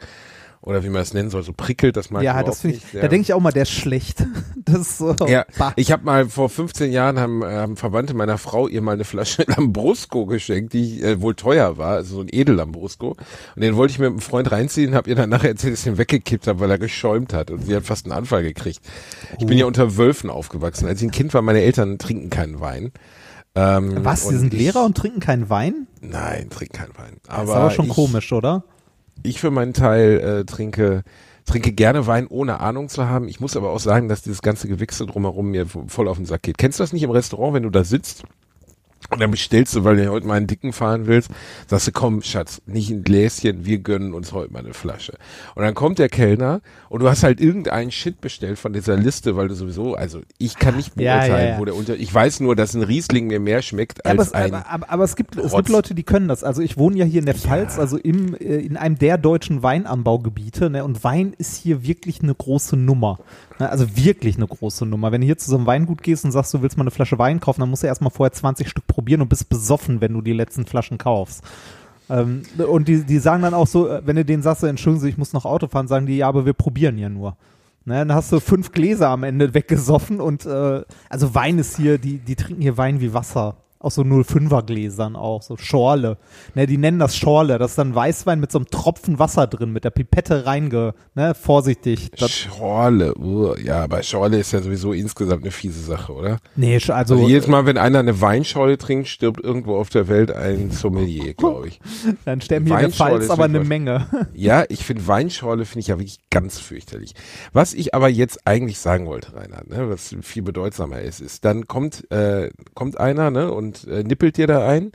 oder 0.63 0.83
wie 0.83 0.89
man 0.89 1.01
es 1.01 1.13
nennen 1.13 1.29
soll, 1.29 1.43
so 1.43 1.53
prickelt, 1.55 1.95
das 1.97 2.07
ich 2.07 2.21
Ja, 2.21 2.41
das 2.41 2.61
finde 2.61 2.77
ich, 2.77 2.83
nicht. 2.93 3.03
da 3.03 3.07
denke 3.07 3.21
ich 3.23 3.33
auch 3.33 3.39
mal, 3.39 3.51
der 3.51 3.63
ist 3.63 3.71
schlecht. 3.71 4.25
Das 4.65 4.97
so, 4.97 5.13
Ja, 5.27 5.45
bah. 5.57 5.73
ich 5.75 5.91
habe 5.91 6.05
mal 6.05 6.29
vor 6.29 6.47
15 6.49 6.89
Jahren 6.89 7.19
haben, 7.19 7.41
äh, 7.43 7.47
haben 7.47 7.75
Verwandte 7.75 8.13
meiner 8.13 8.37
Frau 8.37 8.69
ihr 8.69 8.81
mal 8.81 8.93
eine 8.93 9.03
Flasche 9.03 9.43
Lambrusco 9.47 10.25
geschenkt, 10.25 10.71
die 10.71 11.01
äh, 11.03 11.19
wohl 11.19 11.35
teuer 11.35 11.77
war, 11.77 11.95
also 11.95 12.15
so 12.15 12.21
ein 12.21 12.29
edel 12.31 12.55
Lambrusco. 12.55 13.09
Und 13.55 13.61
den 13.61 13.75
wollte 13.75 13.91
ich 13.91 13.99
mit 13.99 14.07
einem 14.09 14.19
Freund 14.19 14.49
reinziehen, 14.53 14.95
habe 14.95 15.09
ihr 15.09 15.17
dann 15.17 15.29
nachher 15.29 15.49
erzählt, 15.49 15.73
dass 15.73 15.79
ich 15.81 15.83
den 15.85 15.97
weggekippt 15.97 16.47
habe, 16.47 16.61
weil 16.61 16.71
er 16.71 16.77
geschäumt 16.77 17.33
hat 17.33 17.51
und 17.51 17.65
sie 17.65 17.75
hat 17.75 17.83
fast 17.83 18.05
einen 18.05 18.13
Anfall 18.13 18.41
gekriegt. 18.43 18.79
Ich 19.37 19.43
Oh. 19.43 19.47
bin 19.47 19.57
ja 19.57 19.65
unter 19.65 19.97
Wölfen 19.97 20.29
aufgewachsen. 20.29 20.87
Als 20.87 21.01
ich 21.01 21.07
ein 21.09 21.11
Kind 21.11 21.33
war, 21.33 21.41
meine 21.41 21.59
Eltern 21.61 21.97
trinken 21.97 22.29
keinen 22.29 22.61
Wein. 22.61 22.93
Ähm, 23.55 23.97
Was, 24.03 24.23
und 24.25 24.37
sind 24.39 24.53
ich- 24.53 24.59
Lehrer 24.61 24.83
und 24.85 24.95
trinken 24.97 25.19
keinen 25.19 25.49
Wein? 25.49 25.87
Nein, 26.01 26.49
trinken 26.49 26.73
keinen 26.77 26.97
Wein. 26.97 27.17
Das 27.23 27.35
Aber 27.35 27.43
ist 27.43 27.49
aber 27.57 27.71
schon 27.71 27.85
ich, 27.87 27.91
komisch, 27.93 28.31
oder? 28.31 28.63
Ich 29.23 29.39
für 29.39 29.51
meinen 29.51 29.73
Teil 29.73 30.19
äh, 30.19 30.45
trinke 30.45 31.03
trinke 31.45 31.73
gerne 31.73 32.07
Wein, 32.07 32.27
ohne 32.27 32.59
Ahnung 32.59 32.89
zu 32.89 33.07
haben. 33.07 33.27
Ich 33.27 33.39
muss 33.39 33.57
aber 33.57 33.71
auch 33.71 33.79
sagen, 33.79 34.07
dass 34.07 34.21
dieses 34.21 34.41
ganze 34.41 34.67
Gewichse 34.67 35.05
drumherum 35.05 35.51
mir 35.51 35.65
voll 35.65 36.07
auf 36.07 36.17
den 36.17 36.25
Sack 36.25 36.43
geht. 36.43 36.57
Kennst 36.57 36.79
du 36.79 36.83
das 36.83 36.93
nicht 36.93 37.03
im 37.03 37.11
Restaurant, 37.11 37.53
wenn 37.53 37.63
du 37.63 37.69
da 37.69 37.83
sitzt? 37.83 38.23
Und 39.13 39.21
dann 39.21 39.31
bestellst 39.31 39.75
du, 39.75 39.83
weil 39.83 39.97
du 39.97 40.09
heute 40.09 40.27
mal 40.27 40.35
einen 40.35 40.47
dicken 40.47 40.73
fahren 40.73 41.07
willst, 41.07 41.29
sagst 41.67 41.87
du, 41.87 41.91
komm, 41.91 42.21
Schatz, 42.21 42.61
nicht 42.65 42.89
ein 42.89 43.03
Gläschen, 43.03 43.65
wir 43.65 43.77
gönnen 43.79 44.13
uns 44.13 44.31
heute 44.31 44.51
mal 44.51 44.59
eine 44.59 44.73
Flasche. 44.73 45.13
Und 45.55 45.63
dann 45.63 45.73
kommt 45.73 45.99
der 45.99 46.09
Kellner 46.09 46.61
und 46.89 47.01
du 47.01 47.09
hast 47.09 47.23
halt 47.23 47.39
irgendeinen 47.39 47.91
Shit 47.91 48.21
bestellt 48.21 48.59
von 48.59 48.73
dieser 48.73 48.97
Liste, 48.97 49.35
weil 49.35 49.47
du 49.47 49.55
sowieso, 49.55 49.95
also 49.95 50.21
ich 50.37 50.57
kann 50.57 50.75
nicht 50.77 50.99
Ja, 50.99 51.17
beurteilen, 51.17 51.47
ja, 51.47 51.53
ja. 51.53 51.59
wo 51.59 51.65
der 51.65 51.75
unter, 51.75 51.95
ich 51.95 52.13
weiß 52.13 52.39
nur, 52.39 52.55
dass 52.55 52.73
ein 52.73 52.83
Riesling 52.83 53.27
mir 53.27 53.39
mehr 53.39 53.61
schmeckt 53.61 53.99
Ja, 54.05 54.11
aber, 54.11 54.19
als 54.19 54.29
es, 54.29 54.33
ein, 54.33 54.53
aber, 54.53 54.89
aber, 54.89 55.03
es 55.03 55.15
gibt 55.15 55.35
es 55.37 55.53
gibt 55.53 55.69
Leute, 55.69 55.95
die 55.95 56.03
können 56.03 56.27
das. 56.27 56.43
Also 56.43 56.61
ich 56.61 56.77
wohne 56.77 56.97
ja 56.97 57.05
hier 57.05 57.19
in 57.19 57.25
der 57.25 57.35
Pfalz, 57.35 57.77
also 57.79 57.97
im 57.97 58.35
äh, 58.35 58.57
in 58.57 58.77
einem 58.77 58.97
der 58.97 59.17
deutschen 59.17 59.63
Weinanbaugebiete, 59.63 60.69
ne? 60.69 60.83
Und 60.83 61.03
Wein 61.03 61.33
ist 61.37 61.55
hier 61.55 61.83
wirklich 61.85 62.21
eine 62.21 62.33
große 62.33 62.75
Nummer. 62.77 63.19
Ne? 63.59 63.69
Also 63.69 63.95
wirklich 63.95 64.37
eine 64.37 64.47
große 64.47 64.85
Nummer. 64.85 65.11
Wenn 65.11 65.21
du 65.21 65.25
hier 65.25 65.37
zu 65.37 65.49
so 65.49 65.57
einem 65.57 65.65
Weingut 65.65 66.03
gehst 66.03 66.25
und 66.25 66.31
sagst, 66.31 66.53
du 66.53 66.61
willst 66.61 66.77
mal 66.77 66.83
eine 66.83 66.91
Flasche 66.91 67.19
Wein 67.19 67.39
kaufen, 67.39 67.61
dann 67.61 67.69
musst 67.69 67.83
du 67.83 67.87
erstmal 67.87 68.11
vorher 68.11 68.31
20 68.31 68.69
Stück 68.69 68.87
probieren 68.87 69.21
und 69.21 69.29
bist 69.29 69.49
besoffen, 69.49 70.01
wenn 70.01 70.13
du 70.13 70.21
die 70.21 70.33
letzten 70.33 70.65
Flaschen 70.65 70.97
kaufst. 70.97 71.43
Ähm, 72.09 72.43
und 72.67 72.87
die, 72.87 73.03
die 73.03 73.19
sagen 73.19 73.43
dann 73.43 73.53
auch 73.53 73.67
so, 73.67 73.87
äh, 73.87 74.01
wenn 74.05 74.15
du 74.15 74.25
denen 74.25 74.43
sagst, 74.43 74.63
entschuldigen 74.63 75.01
Sie, 75.01 75.09
ich 75.09 75.17
muss 75.17 75.33
noch 75.33 75.45
Auto 75.45 75.67
fahren, 75.67 75.87
sagen 75.87 76.05
die, 76.05 76.17
ja, 76.17 76.27
aber 76.27 76.45
wir 76.45 76.53
probieren 76.53 76.97
ja 76.97 77.09
nur. 77.09 77.37
Ne, 77.85 77.95
dann 77.95 78.13
hast 78.13 78.31
du 78.31 78.39
fünf 78.39 78.71
Gläser 78.71 79.09
am 79.09 79.23
Ende 79.23 79.53
weggesoffen 79.53 80.21
und 80.21 80.45
äh, 80.45 80.83
also 81.09 81.35
Wein 81.35 81.59
ist 81.59 81.75
hier, 81.75 81.97
die, 81.97 82.17
die 82.17 82.35
trinken 82.35 82.61
hier 82.61 82.77
Wein 82.77 83.01
wie 83.01 83.13
Wasser. 83.13 83.57
Aus 83.83 83.95
so 83.95 84.01
05er 84.01 84.65
Gläsern 84.65 85.15
auch, 85.17 85.41
so 85.41 85.57
Schorle. 85.57 86.17
Ne, 86.55 86.65
die 86.67 86.77
nennen 86.77 86.99
das 86.99 87.17
Schorle. 87.17 87.57
Das 87.59 87.71
ist 87.71 87.77
dann 87.77 87.93
Weißwein 87.93 88.39
mit 88.39 88.51
so 88.51 88.59
einem 88.59 88.67
Tropfen 88.67 89.19
Wasser 89.19 89.45
drin, 89.45 89.73
mit 89.73 89.83
der 89.83 89.89
Pipette 89.89 90.45
reinge, 90.45 90.93
ne, 91.15 91.35
vorsichtig. 91.35 92.09
Das, 92.17 92.31
Schorle. 92.31 93.13
Uh, 93.17 93.55
ja, 93.55 93.83
aber 93.83 94.01
Schorle 94.01 94.39
ist 94.39 94.53
ja 94.53 94.61
sowieso 94.61 94.93
insgesamt 94.93 95.43
eine 95.43 95.51
fiese 95.51 95.81
Sache, 95.81 96.13
oder? 96.13 96.37
nee, 96.55 96.75
also, 96.75 96.93
Also 96.93 97.27
jedes 97.27 97.47
Mal, 97.47 97.65
wenn 97.65 97.77
einer 97.77 97.99
eine 97.99 98.21
Weinschorle 98.21 98.77
trinkt, 98.77 99.09
stirbt 99.09 99.43
irgendwo 99.43 99.75
auf 99.75 99.89
der 99.89 100.07
Welt 100.07 100.31
ein 100.31 100.71
Sommelier, 100.71 101.33
glaube 101.37 101.67
ich. 101.67 101.79
dann 102.25 102.41
sterben 102.41 102.65
hier 102.65 102.75
in 102.75 102.81
der 102.81 102.91
Pfalz 102.91 103.29
aber 103.29 103.45
eine 103.45 103.59
Menge. 103.59 104.07
Ja, 104.33 104.63
ich 104.69 104.83
finde 104.83 105.05
Weinschorle 105.07 105.65
finde 105.65 105.81
ich 105.81 105.87
ja 105.87 105.99
wirklich 105.99 106.19
ganz 106.29 106.57
fürchterlich. 106.57 107.13
Was 107.51 107.73
ich 107.73 107.93
aber 107.93 108.09
jetzt 108.09 108.47
eigentlich 108.47 108.79
sagen 108.79 109.05
wollte, 109.05 109.35
Reinhard, 109.35 109.69
ne, 109.69 109.89
was 109.89 110.15
viel 110.21 110.41
bedeutsamer 110.41 111.01
ist, 111.01 111.21
ist, 111.21 111.45
dann 111.45 111.67
kommt 111.67 112.09
äh, 112.11 112.49
kommt 112.73 112.99
einer 112.99 113.31
ne, 113.31 113.51
und 113.51 113.72
äh, 113.85 114.03
nippelt 114.03 114.37
dir 114.37 114.47
da 114.47 114.67
ein 114.67 114.91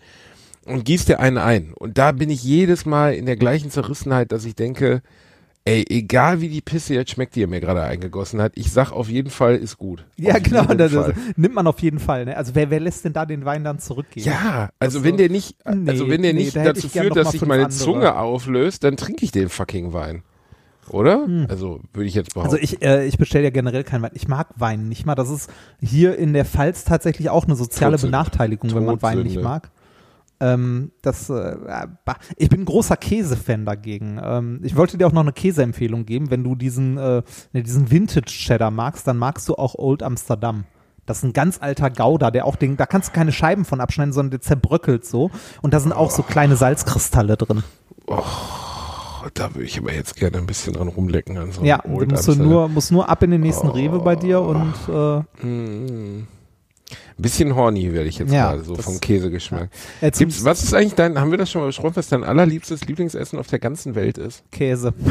und 0.67 0.85
gießt 0.85 1.09
dir 1.09 1.21
einen 1.21 1.39
ein. 1.39 1.73
Und 1.75 1.99
da 1.99 2.13
bin 2.13 2.31
ich 2.31 2.43
jedes 2.43 2.87
Mal 2.87 3.15
in 3.15 3.27
der 3.27 3.37
gleichen 3.37 3.71
Zerrissenheit, 3.71 4.33
dass 4.33 4.45
ich 4.45 4.55
denke, 4.55 5.03
ey, 5.65 5.85
egal 5.89 6.41
wie 6.41 6.49
die 6.49 6.61
Pisse 6.63 6.95
jetzt 6.95 7.11
schmeckt, 7.11 7.35
die 7.37 7.43
er 7.43 7.47
mir 7.47 7.61
gerade 7.61 7.83
eingegossen 7.83 8.41
hat, 8.41 8.53
ich 8.55 8.73
sag 8.73 8.91
auf 8.91 9.09
jeden 9.09 9.31
Fall, 9.31 9.57
ist 9.57 9.77
gut. 9.77 10.05
Ja, 10.17 10.37
auf 10.37 10.43
genau, 10.43 10.65
das, 10.65 10.93
Fall. 10.93 11.15
nimmt 11.37 11.55
man 11.55 11.67
auf 11.67 11.81
jeden 11.81 11.99
Fall. 11.99 12.25
Ne? 12.25 12.37
Also 12.37 12.55
wer, 12.55 12.71
wer 12.71 12.81
lässt 12.81 13.05
denn 13.05 13.13
da 13.13 13.27
den 13.27 13.45
Wein 13.45 13.65
dann 13.65 13.79
zurückgehen? 13.79 14.27
Ja, 14.27 14.71
also 14.79 14.99
Das 14.99 15.05
wenn 15.05 15.17
der 15.19 15.29
nicht, 15.29 15.57
Nee, 15.71 15.91
also 15.91 16.09
wenn 16.09 16.23
der 16.23 16.33
nee, 16.33 16.45
nicht 16.45 16.57
da 16.57 16.61
hätte 16.61 16.75
dazu 16.75 16.89
führt, 16.89 17.17
dass 17.17 17.33
sich 17.33 17.43
meine 17.43 17.65
andere. 17.65 17.79
Zunge 17.79 18.17
auflöst, 18.17 18.85
dann 18.85 18.97
trinke 18.97 19.25
ich 19.25 19.33
den 19.33 19.49
fucking 19.51 19.93
Wein. 19.93 20.23
Oder? 20.91 21.27
Also 21.49 21.81
würde 21.93 22.09
ich 22.09 22.15
jetzt 22.15 22.35
behaupten. 22.35 22.55
Also 22.55 22.63
ich, 22.63 22.83
äh, 22.83 23.07
ich 23.07 23.19
bestelle 23.19 23.45
ja 23.45 23.51
generell 23.51 23.85
keinen 23.85 24.03
Wein. 24.03 24.11
Ich 24.15 24.29
mag 24.29 24.49
Wein 24.57 24.89
nicht 24.89 25.07
mal. 25.07 25.15
Das 25.15 25.31
ist 25.31 25.51
hier 25.81 26.17
in 26.17 26.33
der 26.33 26.45
Pfalz 26.45 26.85
tatsächlich 26.85 27.31
auch 27.31 27.45
eine 27.45 27.57
soziale 27.57 27.93
Todsünde. 27.93 28.13
Benachteiligung, 28.13 28.75
wenn 28.75 28.85
man 28.85 29.03
Wein 29.03 29.19
nicht 29.19 29.35
Todsünde. 29.35 29.49
mag. 29.49 29.71
Ähm, 30.41 30.93
das, 31.03 31.31
äh, 31.31 31.57
bah. 32.05 32.17
ich 32.37 32.49
bin 32.49 32.61
ein 32.61 32.65
großer 32.65 32.97
Käsefan 32.97 33.65
dagegen. 33.65 34.21
Ähm, 34.23 34.61
ich 34.63 34.77
wollte 34.77 34.97
dir 34.97 35.07
auch 35.07 35.13
noch 35.13 35.23
eine 35.23 35.33
Käseempfehlung 35.33 36.07
geben. 36.07 36.31
Wenn 36.31 36.45
du 36.45 36.55
diesen, 36.55 36.97
äh, 36.97 37.23
ne, 37.53 37.63
diesen 37.63 37.91
Vintage 37.91 38.31
Cheddar 38.31 38.71
magst, 38.71 39.07
dann 39.07 39.17
magst 39.17 39.49
du 39.49 39.57
auch 39.57 39.75
Old 39.75 40.03
Amsterdam. 40.03 40.65
Das 41.07 41.19
ist 41.19 41.25
ein 41.25 41.33
ganz 41.33 41.59
alter 41.61 41.91
Gouda, 41.91 42.31
der 42.31 42.45
auch 42.45 42.55
den, 42.55 42.77
da 42.77 42.85
kannst 42.85 43.09
du 43.09 43.13
keine 43.15 43.33
Scheiben 43.33 43.65
von 43.65 43.81
abschneiden, 43.81 44.13
sondern 44.13 44.33
der 44.33 44.41
zerbröckelt 44.43 45.07
so. 45.07 45.31
Und 45.63 45.73
da 45.75 45.81
sind 45.81 45.93
auch 45.93 46.11
so 46.11 46.23
kleine 46.23 46.55
Salzkristalle 46.55 47.37
drin. 47.37 47.65
Oh, 48.07 48.23
da 49.35 49.55
würde 49.55 49.65
ich 49.67 49.79
aber 49.79 49.93
jetzt 49.93 50.17
gerne 50.17 50.39
ein 50.39 50.47
bisschen 50.47 50.75
dran 50.75 50.89
rumlecken. 50.89 51.37
An 51.39 51.53
so 51.53 51.63
Ja, 51.65 51.79
du 51.79 51.91
musst 52.07 52.29
du 52.29 52.35
nur, 52.35 52.69
musst 52.69 52.93
nur 52.93 53.09
ab 53.09 53.23
in 53.23 53.31
den 53.31 53.41
nächsten 53.41 53.69
Oh. 53.69 53.73
Rewe 53.73 53.99
bei 54.01 54.17
dir 54.17 54.41
und 54.41 54.75
äh, 54.89 55.47
Mm. 55.47 56.27
Ein 56.91 57.23
bisschen 57.23 57.55
horny 57.55 57.93
werde 57.93 58.09
ich 58.09 58.19
jetzt 58.19 58.33
Ja, 58.33 58.51
gerade, 58.53 58.65
so 58.65 58.75
vom 58.77 58.99
Käsegeschmack. 59.01 59.69
zum 60.01 60.11
Gibt's, 60.11 60.43
was 60.45 60.63
ist 60.63 60.73
eigentlich 60.73 60.95
dein, 60.95 61.21
haben 61.21 61.31
wir 61.31 61.37
das 61.39 61.51
schon 61.51 61.61
mal 61.61 61.67
besprochen, 61.67 61.97
was 61.97 62.09
dein 62.09 62.25
allerliebstes 62.25 62.87
Lieblingsessen 62.87 63.39
auf 63.39 63.47
der 63.49 63.59
ganzen 63.59 63.95
Welt 63.95 64.17
ist? 64.17 64.43
Käse. 64.51 64.95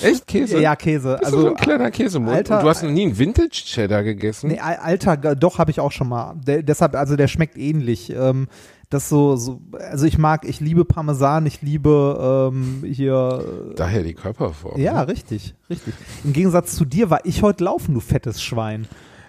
Echt 0.00 0.26
Käse? 0.28 0.60
Ja, 0.60 0.76
Käse. 0.76 1.16
Bist 1.20 1.24
Also 1.26 1.40
so 1.40 1.48
ein 1.48 1.56
kleiner 1.56 1.90
Käsemund? 1.90 2.34
Alter- 2.36 2.58
Und 2.58 2.64
du 2.64 2.68
hast 2.68 2.82
noch 2.84 2.90
nie 2.90 3.02
einen 3.06 3.18
Vintage 3.18 3.50
Cheddar 3.66 4.04
gegessen? 4.04 4.48
Nee, 4.48 4.60
Al- 4.60 4.76
Alter, 4.76 5.16
doch 5.34 5.58
habe 5.58 5.70
ich 5.72 5.80
auch 5.80 5.90
schon 5.92 6.08
mal. 6.08 6.34
Der, 6.46 6.62
deshalb, 6.62 6.94
also 6.94 7.16
der 7.16 7.26
schmeckt 7.28 7.56
ähnlich. 7.58 8.10
Ähm, 8.10 8.46
das 8.90 9.08
so, 9.08 9.36
so, 9.36 9.60
also 9.90 10.06
ich 10.06 10.16
mag, 10.18 10.46
ich 10.48 10.60
liebe 10.60 10.84
Parmesan, 10.84 11.44
ich 11.46 11.60
liebe 11.62 12.50
ähm, 12.52 12.82
hier. 12.90 13.72
Daher 13.76 14.02
die 14.02 14.14
Körperform. 14.14 14.78
Äh, 14.80 14.84
ja, 14.84 15.00
ne? 15.04 15.08
richtig, 15.08 15.54
richtig. 15.68 15.94
Im 16.24 16.32
Gegensatz 16.32 16.74
zu 16.76 16.84
dir 16.84 17.10
war 17.10 17.20
ich 17.24 17.42
heute 17.42 17.64
laufen, 17.64 17.94
du 17.94 18.00
fettes 18.00 18.42
Schwein. 18.42 18.86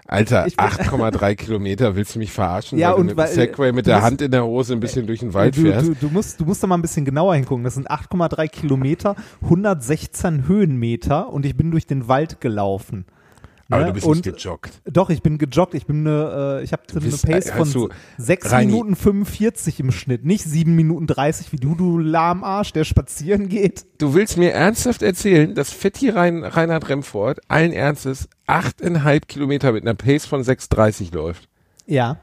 Alter, 0.07 0.47
Ich 0.47 0.57
bin- 0.57 0.65
8,3 0.65 1.35
Kilometer, 1.35 1.95
willst 1.95 2.15
du 2.15 2.19
mich 2.19 2.31
verarschen? 2.31 2.79
Ja, 2.79 2.89
weil 2.93 2.95
und 2.95 3.01
du 3.01 3.11
mit 3.11 3.17
weil- 3.17 3.27
Segway 3.27 3.71
mit 3.71 3.85
du 3.85 3.91
der 3.91 3.97
musst- 3.97 4.05
Hand 4.07 4.21
in 4.23 4.31
der 4.31 4.43
Hose 4.43 4.73
ein 4.73 4.79
bisschen 4.79 5.05
durch 5.05 5.19
den 5.19 5.35
Wald 5.35 5.55
du, 5.55 5.61
fährst? 5.61 5.87
du, 5.87 5.93
du, 5.93 6.09
musst, 6.09 6.39
du 6.39 6.45
musst 6.45 6.63
da 6.63 6.67
mal 6.67 6.75
ein 6.77 6.81
bisschen 6.81 7.05
genauer 7.05 7.35
hingucken. 7.35 7.63
Das 7.63 7.75
sind 7.75 7.91
8,3 7.91 8.47
Kilometer, 8.47 9.15
116 9.43 10.47
Höhenmeter 10.47 11.29
und 11.31 11.45
ich 11.45 11.55
bin 11.55 11.69
durch 11.69 11.85
den 11.85 12.07
Wald 12.07 12.41
gelaufen. 12.41 13.05
Aber 13.69 13.81
Ne? 13.81 13.87
du 13.87 13.93
bist 13.93 14.05
und, 14.07 14.25
nicht 14.25 14.37
gejoggt. 14.37 14.81
Doch, 14.85 15.09
ich 15.09 15.21
bin 15.21 15.37
gejoggt. 15.37 15.73
Ich 15.75 15.85
bin 15.85 16.05
eine, 16.07 16.59
äh, 16.59 16.63
ich 16.63 16.71
habe 16.73 16.81
eine 16.91 17.01
bist- 17.01 17.25
Pace 17.25 17.49
von 17.51 17.59
hast 17.59 17.75
du- 17.75 17.89
6 18.17 18.51
Reini- 18.51 18.65
Minuten 18.71 18.95
45 18.95 19.79
im 19.79 19.91
Schnitt, 19.91 20.25
nicht 20.25 20.43
7 20.43 20.75
Minuten 20.75 21.05
30 21.07 21.51
wie 21.51 21.57
du, 21.57 21.75
du 21.75 21.97
Lahmarsch, 21.99 22.73
der 22.73 22.83
spazieren 22.83 23.47
geht. 23.47 23.85
Du 23.99 24.13
willst 24.13 24.37
mir 24.37 24.51
ernsthaft 24.53 25.01
erzählen, 25.03 25.53
dass 25.53 25.71
Fetti 25.71 26.09
Rein, 26.09 26.43
Reinhard 26.43 26.89
Remford 26.89 27.39
allen 27.47 27.71
Ernstes 27.73 28.27
8,5 28.47 29.27
Kilometer 29.27 29.71
mit 29.71 29.83
einer 29.83 29.93
Pace 29.95 30.25
von 30.25 30.43
6,30 30.43 31.13
läuft? 31.13 31.47
Ja. 31.85 32.17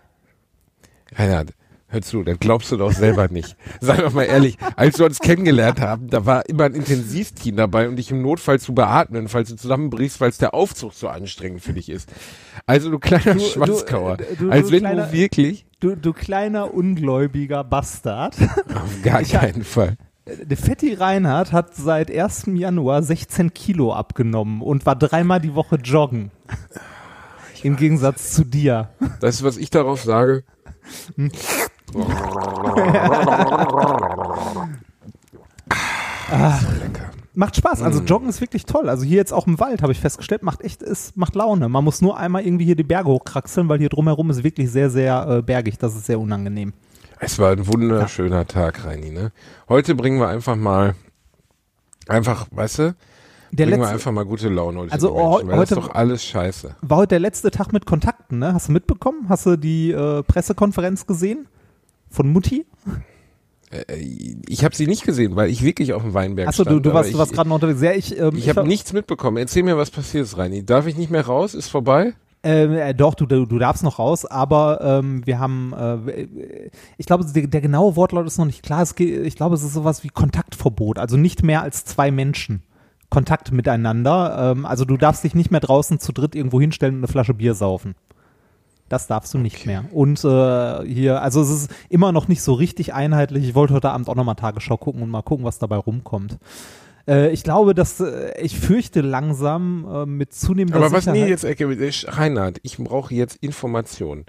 Reinhard, 1.14 1.50
hör 1.88 2.02
zu, 2.02 2.22
das 2.22 2.38
glaubst 2.40 2.72
du 2.72 2.76
doch 2.76 2.92
selber 2.92 3.28
nicht. 3.28 3.56
Sag 3.80 3.98
doch 3.98 4.12
mal 4.12 4.24
ehrlich, 4.24 4.56
als 4.76 4.98
wir 4.98 5.06
uns 5.06 5.18
kennengelernt 5.20 5.80
haben, 5.80 6.08
da 6.08 6.26
war 6.26 6.48
immer 6.48 6.64
ein 6.64 6.74
Intensivteam 6.74 7.56
dabei, 7.56 7.88
um 7.88 7.96
dich 7.96 8.10
im 8.10 8.22
Notfall 8.22 8.58
zu 8.60 8.74
beatmen, 8.74 9.28
falls 9.28 9.48
du 9.50 9.56
zusammenbrichst, 9.56 10.20
weil 10.20 10.30
es 10.30 10.38
der 10.38 10.52
Aufzug 10.54 10.94
so 10.94 11.08
anstrengend 11.08 11.62
für 11.62 11.72
dich 11.72 11.88
ist. 11.88 12.08
Also 12.66 12.90
du 12.90 12.98
kleiner 12.98 13.34
Du- 13.34 13.40
Schwanzkauer, 13.40 14.16
du- 14.16 14.24
du 14.46 14.50
als 14.50 14.70
wenn 14.70 14.80
kleiner- 14.80 15.06
du 15.06 15.12
wirklich, 15.12 15.64
Du, 15.80 15.94
du 15.94 16.12
kleiner 16.14 16.72
ungläubiger 16.72 17.62
Bastard. 17.62 18.34
auf 18.74 19.02
gar 19.02 19.20
Ich 19.20 19.32
keinen 19.32 19.62
Fall. 19.62 19.96
Der 20.26 20.56
Fetti 20.56 20.94
Reinhardt 20.94 21.52
hat 21.52 21.76
seit 21.76 22.10
1. 22.10 22.56
Januar 22.56 23.02
16 23.04 23.54
Kilo 23.54 23.92
abgenommen 23.92 24.60
und 24.62 24.86
war 24.86 24.96
dreimal 24.96 25.40
die 25.40 25.54
Woche 25.54 25.76
joggen. 25.76 26.32
Im 27.62 27.76
Gegensatz 27.76 28.32
zu 28.32 28.44
dir. 28.44 28.88
Das 29.20 29.36
ist, 29.36 29.44
was 29.44 29.56
ich 29.56 29.70
darauf 29.70 30.02
sage. 30.02 30.42
Ah. 36.30 36.58
Macht 37.34 37.56
Spaß. 37.56 37.82
Also 37.82 38.00
Mhm. 38.00 38.06
Joggen 38.06 38.28
ist 38.30 38.40
wirklich 38.40 38.64
toll. 38.64 38.88
Also 38.88 39.04
hier 39.04 39.18
jetzt 39.18 39.32
auch 39.32 39.46
im 39.46 39.60
Wald 39.60 39.82
habe 39.82 39.92
ich 39.92 40.00
festgestellt, 40.00 40.42
macht 40.42 40.62
echt, 40.62 40.82
es 40.82 41.14
macht 41.16 41.34
Laune. 41.34 41.68
Man 41.68 41.84
muss 41.84 42.00
nur 42.00 42.16
einmal 42.16 42.42
irgendwie 42.46 42.64
hier 42.64 42.76
die 42.76 42.82
Berge 42.82 43.10
hochkraxeln, 43.10 43.68
weil 43.68 43.78
hier 43.78 43.90
drumherum 43.90 44.30
ist 44.30 44.42
wirklich 44.42 44.70
sehr, 44.70 44.88
sehr 44.88 45.26
äh, 45.28 45.42
bergig. 45.42 45.76
Das 45.78 45.94
ist 45.94 46.06
sehr 46.06 46.18
unangenehm. 46.18 46.72
Es 47.20 47.38
war 47.38 47.52
ein 47.52 47.66
wunderschöner 47.66 48.46
Tag, 48.46 48.84
Reini, 48.84 49.10
ne? 49.10 49.32
Heute 49.68 49.94
bringen 49.94 50.18
wir 50.18 50.28
einfach 50.28 50.56
mal, 50.56 50.94
einfach, 52.08 52.46
weißt 52.50 52.78
du, 52.78 52.82
Der 53.52 53.64
bringen 53.66 53.70
wir 53.70 53.76
letzte, 53.78 53.92
einfach 53.94 54.12
mal 54.12 54.24
gute 54.24 54.48
Laune 54.48 54.80
heute. 54.80 54.92
Also, 54.92 55.08
den 55.08 55.16
Menschen, 55.16 55.30
heu- 55.32 55.46
weil 55.52 55.56
das 55.60 55.70
ist 55.70 55.76
heute- 55.76 55.88
doch 55.88 55.94
alles 55.94 56.24
scheiße. 56.24 56.76
war 56.82 56.98
heute 56.98 57.08
der 57.08 57.20
letzte 57.20 57.50
Tag 57.50 57.72
mit 57.72 57.84
Kontakten, 57.86 58.38
ne? 58.38 58.52
Hast 58.54 58.68
du 58.68 58.72
mitbekommen? 58.72 59.26
Hast 59.28 59.44
du 59.46 59.56
die 59.56 59.92
äh, 59.92 60.22
Pressekonferenz 60.24 61.06
gesehen? 61.06 61.46
Von 62.10 62.32
Mutti? 62.32 62.66
Äh, 63.70 63.94
Ich 64.48 64.64
habe 64.64 64.74
sie 64.74 64.86
nicht 64.86 65.04
gesehen, 65.04 65.36
weil 65.36 65.50
ich 65.50 65.62
wirklich 65.62 65.92
auf 65.92 66.02
dem 66.02 66.14
Weinberg 66.14 66.48
Achso, 66.48 66.62
stand. 66.62 66.76
du, 66.76 66.80
du 66.80 66.90
aber 66.90 66.98
warst, 66.98 67.08
ich, 67.08 67.14
du 67.14 67.18
warst 67.18 67.32
gerade 67.32 67.48
noch 67.48 67.56
unterwegs. 67.56 67.80
Ja, 67.80 67.92
ich, 67.92 68.18
ähm, 68.18 68.36
Ich 68.36 68.48
habe 68.48 68.58
war- 68.58 68.64
nichts 68.66 68.92
mitbekommen. 68.92 69.36
Erzähl 69.38 69.62
mir, 69.62 69.76
was 69.76 69.90
passiert 69.90 70.24
ist, 70.24 70.38
Reini. 70.38 70.64
Darf 70.64 70.86
ich 70.86 70.96
nicht 70.96 71.10
mehr 71.10 71.26
raus? 71.26 71.54
Ist 71.54 71.68
vorbei? 71.68 72.14
Ähm, 72.42 72.74
äh, 72.74 72.94
doch, 72.94 73.14
du, 73.14 73.26
du, 73.26 73.44
du 73.44 73.58
darfst 73.58 73.82
noch 73.82 73.98
raus, 73.98 74.24
aber 74.24 74.80
ähm, 74.80 75.26
wir 75.26 75.40
haben, 75.40 75.72
äh, 75.72 76.28
ich 76.96 77.06
glaube, 77.06 77.24
der, 77.24 77.48
der 77.48 77.60
genaue 77.60 77.96
Wortlaut 77.96 78.26
ist 78.26 78.38
noch 78.38 78.44
nicht 78.44 78.62
klar. 78.62 78.82
Es 78.82 78.94
geht, 78.94 79.26
ich 79.26 79.34
glaube, 79.34 79.56
es 79.56 79.64
ist 79.64 79.72
sowas 79.74 80.04
wie 80.04 80.08
Kontaktverbot, 80.10 80.98
also 81.00 81.16
nicht 81.16 81.42
mehr 81.42 81.62
als 81.62 81.84
zwei 81.84 82.10
Menschen. 82.12 82.62
Kontakt 83.08 83.50
miteinander. 83.52 84.52
Ähm, 84.56 84.64
also 84.66 84.84
du 84.84 84.96
darfst 84.96 85.24
dich 85.24 85.34
nicht 85.34 85.50
mehr 85.50 85.60
draußen 85.60 85.98
zu 85.98 86.12
dritt 86.12 86.34
irgendwo 86.36 86.60
hinstellen 86.60 86.94
und 86.96 87.00
eine 87.00 87.08
Flasche 87.08 87.34
Bier 87.34 87.54
saufen. 87.54 87.94
Das 88.88 89.06
darfst 89.08 89.34
du 89.34 89.38
nicht 89.38 89.56
Okay. 89.56 89.66
mehr. 89.68 89.84
Und 89.92 90.22
äh, 90.24 90.86
hier, 90.86 91.20
also 91.22 91.40
es 91.42 91.50
ist 91.50 91.70
immer 91.88 92.12
noch 92.12 92.28
nicht 92.28 92.42
so 92.42 92.52
richtig 92.54 92.94
einheitlich. 92.94 93.44
Ich 93.48 93.54
wollte 93.54 93.74
heute 93.74 93.90
Abend 93.90 94.08
auch 94.08 94.14
nochmal 94.14 94.36
Tagesschau 94.36 94.76
gucken 94.76 95.02
und 95.02 95.10
mal 95.10 95.22
gucken, 95.22 95.44
was 95.44 95.58
dabei 95.58 95.76
rumkommt. 95.76 96.38
Äh, 97.08 97.30
ich 97.32 97.42
glaube, 97.42 97.74
dass 97.74 98.00
äh, 98.00 98.40
ich 98.40 98.58
fürchte 98.58 99.00
langsam 99.00 99.86
äh, 99.92 100.06
mit 100.06 100.32
zunehmender 100.34 100.76
Aber 100.78 100.92
was, 100.92 101.04
Sicherheit. 101.04 101.20
nee, 101.20 101.28
jetzt, 101.28 101.44
Ecke, 101.44 101.68
Reinhard, 102.08 102.58
ich 102.62 102.78
brauche 102.78 103.14
jetzt 103.14 103.36
Informationen. 103.36 104.24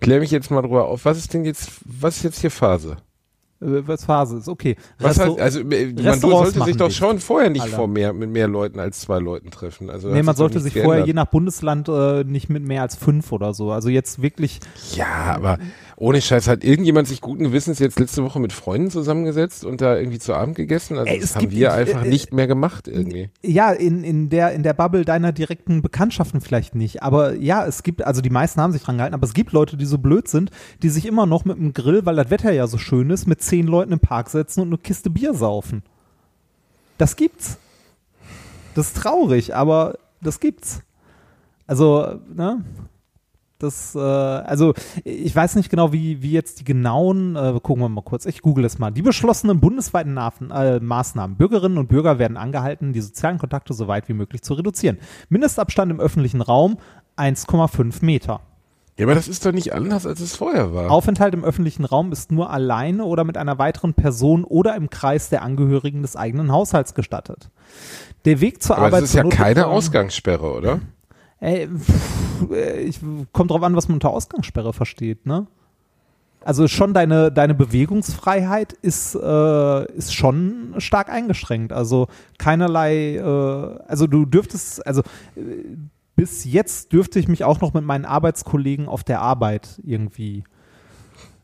Klär 0.00 0.20
mich 0.20 0.30
jetzt 0.30 0.50
mal 0.50 0.62
drüber 0.62 0.86
auf. 0.88 1.04
Was 1.04 1.18
ist 1.18 1.34
denn 1.34 1.44
jetzt, 1.44 1.70
was 1.84 2.16
ist 2.18 2.22
jetzt 2.24 2.40
hier 2.40 2.50
Phase? 2.50 2.96
Äh, 3.62 3.86
was 3.86 4.04
Phase 4.04 4.38
ist, 4.38 4.48
okay. 4.48 4.76
Was 4.98 5.18
Restau- 5.18 5.32
heißt, 5.38 5.40
also, 5.40 5.60
äh, 5.70 5.92
man 6.02 6.18
sollte 6.18 6.62
sich 6.64 6.76
doch 6.76 6.90
schon 6.90 7.18
vorher 7.20 7.50
nicht 7.50 7.62
Alle. 7.62 7.72
vor 7.72 7.88
mehr, 7.88 8.12
mit 8.12 8.30
mehr 8.30 8.48
Leuten 8.48 8.78
als 8.80 9.00
zwei 9.00 9.18
Leuten 9.18 9.50
treffen. 9.50 9.90
Also, 9.90 10.08
nee, 10.08 10.22
man 10.22 10.34
sollte 10.36 10.60
sich 10.60 10.72
vorher 10.80 11.04
je 11.04 11.12
nach 11.12 11.26
Bundesland 11.26 11.88
äh, 11.88 12.24
nicht 12.24 12.48
mit 12.48 12.64
mehr 12.64 12.82
als 12.82 12.96
fünf 12.96 13.32
oder 13.32 13.52
so. 13.52 13.70
Also 13.72 13.88
jetzt 13.88 14.22
wirklich, 14.22 14.60
Ja, 14.94 15.34
aber 15.34 15.58
ohne 16.00 16.22
Scheiß, 16.22 16.48
hat 16.48 16.64
irgendjemand 16.64 17.06
sich 17.06 17.20
guten 17.20 17.44
Gewissens 17.44 17.78
jetzt 17.78 18.00
letzte 18.00 18.24
Woche 18.24 18.40
mit 18.40 18.54
Freunden 18.54 18.90
zusammengesetzt 18.90 19.66
und 19.66 19.82
da 19.82 19.98
irgendwie 19.98 20.18
zu 20.18 20.32
Abend 20.32 20.56
gegessen? 20.56 20.96
Also, 20.96 21.12
Ey, 21.12 21.20
das 21.20 21.36
haben 21.36 21.50
wir 21.50 21.74
einfach 21.74 22.04
äh, 22.04 22.08
nicht 22.08 22.32
mehr 22.32 22.46
gemacht 22.46 22.88
irgendwie. 22.88 23.28
ja, 23.42 23.70
in, 23.70 24.02
in, 24.02 24.30
der, 24.30 24.52
in 24.52 24.62
der 24.62 24.72
Bubble 24.72 25.04
deiner 25.04 25.30
direkten 25.32 25.82
Bekanntschaften 25.82 26.40
vielleicht 26.40 26.74
nicht. 26.74 27.02
Aber 27.02 27.34
ja, 27.36 27.66
es 27.66 27.82
gibt, 27.82 28.02
also 28.02 28.22
die 28.22 28.30
meisten 28.30 28.62
haben 28.62 28.72
sich 28.72 28.82
dran 28.82 28.96
gehalten, 28.96 29.14
aber 29.14 29.26
es 29.26 29.34
gibt 29.34 29.52
Leute, 29.52 29.76
die 29.76 29.84
so 29.84 29.98
blöd 29.98 30.26
sind, 30.26 30.50
die 30.82 30.88
sich 30.88 31.04
immer 31.04 31.26
noch 31.26 31.44
mit 31.44 31.58
dem 31.58 31.74
Grill, 31.74 32.06
weil 32.06 32.16
das 32.16 32.30
Wetter 32.30 32.50
ja 32.50 32.66
so 32.66 32.78
schön 32.78 33.10
ist, 33.10 33.26
mit 33.26 33.42
zehn 33.42 33.66
Leuten 33.66 33.92
im 33.92 34.00
Park 34.00 34.30
setzen 34.30 34.62
und 34.62 34.68
eine 34.68 34.78
Kiste 34.78 35.10
Bier 35.10 35.34
saufen. 35.34 35.82
Das 36.96 37.14
gibt's. 37.14 37.58
Das 38.74 38.86
ist 38.86 38.96
traurig, 38.96 39.54
aber 39.54 39.98
das 40.22 40.40
gibt's. 40.40 40.80
Also, 41.66 42.20
ne? 42.34 42.64
Das, 43.62 43.94
äh, 43.94 43.98
also 43.98 44.74
ich 45.04 45.34
weiß 45.36 45.54
nicht 45.56 45.70
genau, 45.70 45.92
wie, 45.92 46.22
wie 46.22 46.32
jetzt 46.32 46.60
die 46.60 46.64
genauen, 46.64 47.36
äh, 47.36 47.60
gucken 47.62 47.82
wir 47.82 47.88
mal 47.88 48.02
kurz, 48.02 48.26
ich 48.26 48.40
google 48.40 48.64
es 48.64 48.78
mal. 48.78 48.90
Die 48.90 49.02
beschlossenen 49.02 49.60
bundesweiten 49.60 50.16
äh, 50.16 50.80
Maßnahmen. 50.80 51.36
Bürgerinnen 51.36 51.78
und 51.78 51.88
Bürger 51.88 52.18
werden 52.18 52.36
angehalten, 52.36 52.92
die 52.92 53.00
sozialen 53.00 53.38
Kontakte 53.38 53.74
so 53.74 53.86
weit 53.86 54.08
wie 54.08 54.14
möglich 54.14 54.42
zu 54.42 54.54
reduzieren. 54.54 54.98
Mindestabstand 55.28 55.90
im 55.92 56.00
öffentlichen 56.00 56.40
Raum 56.40 56.78
1,5 57.16 58.04
Meter. 58.04 58.40
Ja, 58.98 59.06
aber 59.06 59.14
das 59.14 59.28
ist 59.28 59.46
doch 59.46 59.52
nicht 59.52 59.72
anders, 59.72 60.06
als 60.06 60.20
es 60.20 60.36
vorher 60.36 60.74
war. 60.74 60.90
Aufenthalt 60.90 61.32
im 61.32 61.44
öffentlichen 61.44 61.84
Raum 61.84 62.12
ist 62.12 62.32
nur 62.32 62.50
alleine 62.50 63.04
oder 63.04 63.24
mit 63.24 63.38
einer 63.38 63.58
weiteren 63.58 63.94
Person 63.94 64.44
oder 64.44 64.74
im 64.74 64.90
Kreis 64.90 65.30
der 65.30 65.42
Angehörigen 65.42 66.02
des 66.02 66.16
eigenen 66.16 66.52
Haushalts 66.52 66.94
gestattet. 66.94 67.50
Der 68.24 68.40
Weg 68.40 68.62
zur 68.62 68.76
aber 68.76 68.86
Arbeit. 68.86 69.02
das 69.02 69.10
ist 69.10 69.14
ja 69.14 69.24
keine 69.24 69.68
Ausgangssperre, 69.68 70.52
oder? 70.52 70.80
Ey, 71.40 71.68
pff, 71.68 72.50
äh, 72.50 72.80
ich, 72.82 73.00
kommt 73.32 73.50
drauf 73.50 73.62
an, 73.62 73.74
was 73.74 73.88
man 73.88 73.94
unter 73.96 74.10
Ausgangssperre 74.10 74.72
versteht, 74.72 75.26
ne? 75.26 75.46
Also 76.42 76.68
schon 76.68 76.94
deine, 76.94 77.30
deine 77.30 77.54
Bewegungsfreiheit 77.54 78.72
ist, 78.72 79.14
äh, 79.14 79.92
ist 79.92 80.14
schon 80.14 80.74
stark 80.78 81.10
eingeschränkt. 81.10 81.72
Also 81.72 82.08
keinerlei, 82.38 83.16
äh, 83.16 83.22
also 83.86 84.06
du 84.06 84.24
dürftest, 84.24 84.86
also 84.86 85.02
äh, 85.36 85.76
bis 86.16 86.44
jetzt 86.44 86.92
dürfte 86.92 87.18
ich 87.18 87.28
mich 87.28 87.44
auch 87.44 87.60
noch 87.60 87.74
mit 87.74 87.84
meinen 87.84 88.06
Arbeitskollegen 88.06 88.88
auf 88.88 89.04
der 89.04 89.20
Arbeit 89.20 89.80
irgendwie, 89.84 90.44